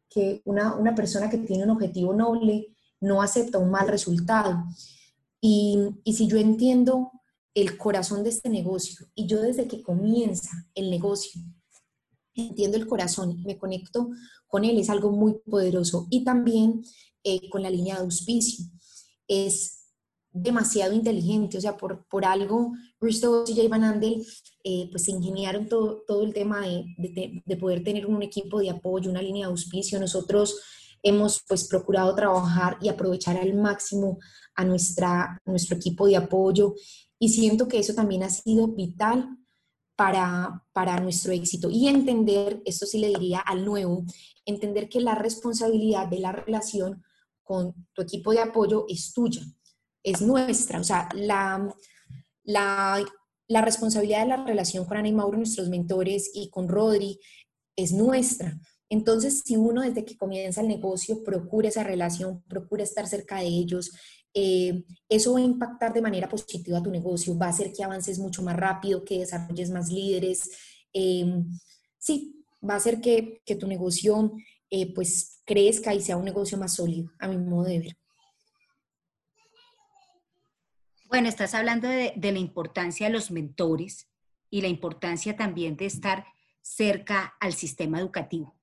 que 0.10 0.42
una, 0.46 0.76
una 0.76 0.94
persona 0.94 1.30
que 1.30 1.40
tiene 1.40 1.64
un 1.64 1.72
objetivo 1.72 2.14
noble 2.14 2.76
no 3.02 3.22
acepta 3.22 3.58
un 3.58 3.72
mal 3.72 3.88
resultado. 3.88 4.64
Y, 5.42 5.80
y 6.04 6.14
si 6.14 6.28
yo 6.28 6.38
entiendo 6.38 7.12
el 7.54 7.78
corazón 7.78 8.24
de 8.24 8.30
este 8.30 8.50
negocio 8.50 9.08
y 9.16 9.28
yo 9.28 9.42
desde 9.42 9.68
que 9.68 9.82
comienza 9.82 10.50
el 10.76 10.90
negocio 10.90 11.42
entiendo 12.36 12.78
el 12.78 12.88
corazón, 12.88 13.42
me 13.44 13.58
conecto 13.58 14.10
con 14.48 14.66
él, 14.66 14.78
es 14.78 14.90
algo 14.90 15.12
muy 15.12 15.36
poderoso. 15.46 16.08
Y 16.10 16.24
también 16.24 16.84
eh, 17.24 17.50
con 17.50 17.64
la 17.64 17.70
línea 17.70 17.96
de 17.96 18.02
auspicio. 18.02 18.66
Es 19.28 19.86
demasiado 20.32 20.94
inteligente, 20.94 21.58
o 21.58 21.62
sea, 21.62 21.78
por, 21.78 22.06
por 22.08 22.26
algo, 22.26 22.74
Risto 23.00 23.46
y 23.48 23.56
Jay 23.56 23.68
Van 23.68 23.84
Andel, 23.84 24.26
eh, 24.64 24.90
pues 24.92 25.08
ingeniaron 25.08 25.68
todo, 25.68 26.04
todo 26.06 26.24
el 26.24 26.34
tema 26.34 26.62
de, 26.62 26.84
de, 26.98 27.42
de, 27.46 27.58
poder 27.58 27.84
tener 27.84 28.06
un 28.06 28.22
equipo 28.22 28.60
de 28.60 28.70
apoyo, 28.70 29.10
una 29.10 29.22
línea 29.22 29.48
de 29.48 29.52
auspicio. 29.52 30.00
Nosotros 30.00 30.60
hemos 31.02 31.42
pues 31.48 31.68
procurado 31.68 32.14
trabajar 32.16 32.78
y 32.82 32.90
aprovechar 32.90 33.38
al 33.38 33.54
máximo 33.54 34.20
a 34.56 34.66
nuestra, 34.66 35.42
nuestro 35.46 35.78
equipo 35.78 36.08
de 36.08 36.18
apoyo 36.18 36.76
y 37.20 37.30
siento 37.30 37.68
que 37.68 37.80
eso 37.80 37.94
también 37.94 38.24
ha 38.24 38.30
sido 38.30 38.68
vital 38.68 39.30
para, 39.96 40.64
para 40.74 41.00
nuestro 41.00 41.32
éxito. 41.32 41.70
Y 41.70 41.88
entender, 41.88 42.62
esto 42.66 42.86
sí 42.86 43.00
le 43.00 43.10
diría 43.10 43.40
al 43.40 43.66
nuevo, 43.66 44.04
entender 44.46 44.90
que 44.90 45.02
la 45.02 45.16
responsabilidad 45.16 46.08
de 46.08 46.20
la 46.20 46.32
relación 46.32 47.04
con 47.44 47.74
tu 47.94 48.02
equipo 48.02 48.32
de 48.32 48.40
apoyo 48.40 48.86
es 48.90 49.14
tuya, 49.14 49.42
es 50.04 50.22
nuestra. 50.22 50.80
O 50.80 50.84
sea, 50.84 51.08
la, 51.14 51.74
la, 52.44 53.04
la 53.48 53.62
responsabilidad 53.62 54.24
de 54.24 54.30
la 54.30 54.46
relación 54.46 54.86
con 54.86 54.98
Ana 54.98 55.08
y 55.08 55.14
Mauro, 55.14 55.38
nuestros 55.38 55.70
mentores, 55.70 56.32
y 56.34 56.50
con 56.50 56.68
Rodri, 56.68 57.20
es 57.76 57.92
nuestra. 57.92 58.60
Entonces, 58.90 59.42
si 59.46 59.58
uno 59.58 59.82
desde 59.82 60.06
que 60.06 60.18
comienza 60.18 60.62
el 60.62 60.68
negocio 60.68 61.24
procura 61.24 61.70
esa 61.70 61.84
relación, 61.84 62.44
procura 62.48 62.84
estar 62.84 63.08
cerca 63.08 63.40
de 63.40 63.48
ellos, 63.48 63.92
eh, 64.38 64.84
eso 65.08 65.34
va 65.34 65.40
a 65.40 65.44
impactar 65.44 65.94
de 65.94 66.02
manera 66.02 66.28
positiva 66.28 66.78
a 66.78 66.84
tu 66.84 66.92
negocio, 66.92 67.38
va 67.38 67.46
a 67.46 67.50
hacer 67.50 67.72
que 67.72 67.86
avances 67.86 68.20
mucho 68.20 68.44
más 68.44 68.58
rápido, 68.58 69.06
que 69.06 69.20
desarrolles 69.20 69.70
más 69.70 69.90
líderes. 69.90 70.52
Eh, 70.92 71.42
sí, 71.98 72.44
va 72.62 72.74
a 72.74 72.78
hacer 72.78 73.00
que, 73.00 73.42
tu 73.58 73.66
negocio 73.66 74.34
eh, 74.70 74.94
pues 74.94 75.42
crezca 75.46 75.94
y 75.94 76.02
sea 76.02 76.18
un 76.18 76.26
negocio 76.26 76.58
más 76.58 76.74
sólido, 76.74 77.12
a 77.18 77.30
mi 77.30 77.38
modo 77.38 77.64
de 77.64 77.80
ver. 77.80 77.98
Bueno, 81.06 81.30
estás 81.30 81.54
hablando 81.54 81.88
de, 81.88 82.14
la 82.18 82.40
importancia 82.40 83.08
de 83.08 83.14
los 83.14 83.32
mentores 83.32 84.10
y 84.50 84.60
la 84.60 84.68
importancia 84.68 85.38
también 85.38 85.78
de 85.78 85.86
estar 85.86 86.26
cerca 86.62 87.36
al 87.40 87.54
sistema 87.54 88.02
educativo. 88.02 88.54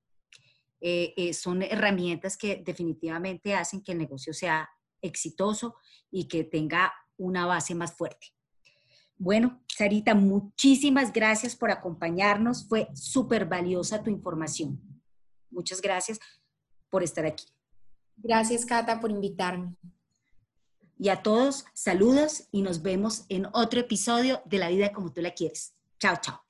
Eh, 0.82 1.32
son 1.32 1.62
herramientas 1.62 2.36
que 2.36 2.56
definitivamente 2.56 3.54
hacen 3.54 3.82
que 3.82 3.92
el 3.92 3.98
negocio 3.98 4.34
sea 4.34 4.68
exitoso 5.02 5.76
y 6.10 6.28
que 6.28 6.44
tenga 6.44 6.92
una 7.16 7.46
base 7.46 7.74
más 7.74 7.92
fuerte. 7.92 8.28
Bueno, 9.18 9.62
Sarita, 9.68 10.14
muchísimas 10.14 11.12
gracias 11.12 11.54
por 11.54 11.70
acompañarnos. 11.70 12.66
Fue 12.66 12.88
súper 12.94 13.46
valiosa 13.46 14.02
tu 14.02 14.10
información. 14.10 14.80
Muchas 15.50 15.80
gracias 15.80 16.18
por 16.90 17.02
estar 17.02 17.26
aquí. 17.26 17.46
Gracias, 18.16 18.64
Cata, 18.64 19.00
por 19.00 19.10
invitarme. 19.10 19.76
Y 20.98 21.08
a 21.08 21.22
todos, 21.22 21.64
saludos 21.74 22.48
y 22.52 22.62
nos 22.62 22.82
vemos 22.82 23.24
en 23.28 23.46
otro 23.52 23.80
episodio 23.80 24.42
de 24.44 24.58
La 24.58 24.68
vida 24.68 24.92
como 24.92 25.12
tú 25.12 25.20
la 25.20 25.32
quieres. 25.32 25.74
Chao, 25.98 26.16
chao. 26.20 26.40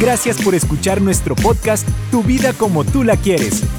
Gracias 0.00 0.42
por 0.42 0.54
escuchar 0.54 1.00
nuestro 1.00 1.36
podcast 1.36 1.88
Tu 2.10 2.22
vida 2.24 2.52
como 2.54 2.84
tú 2.84 3.04
la 3.04 3.16
quieres. 3.16 3.62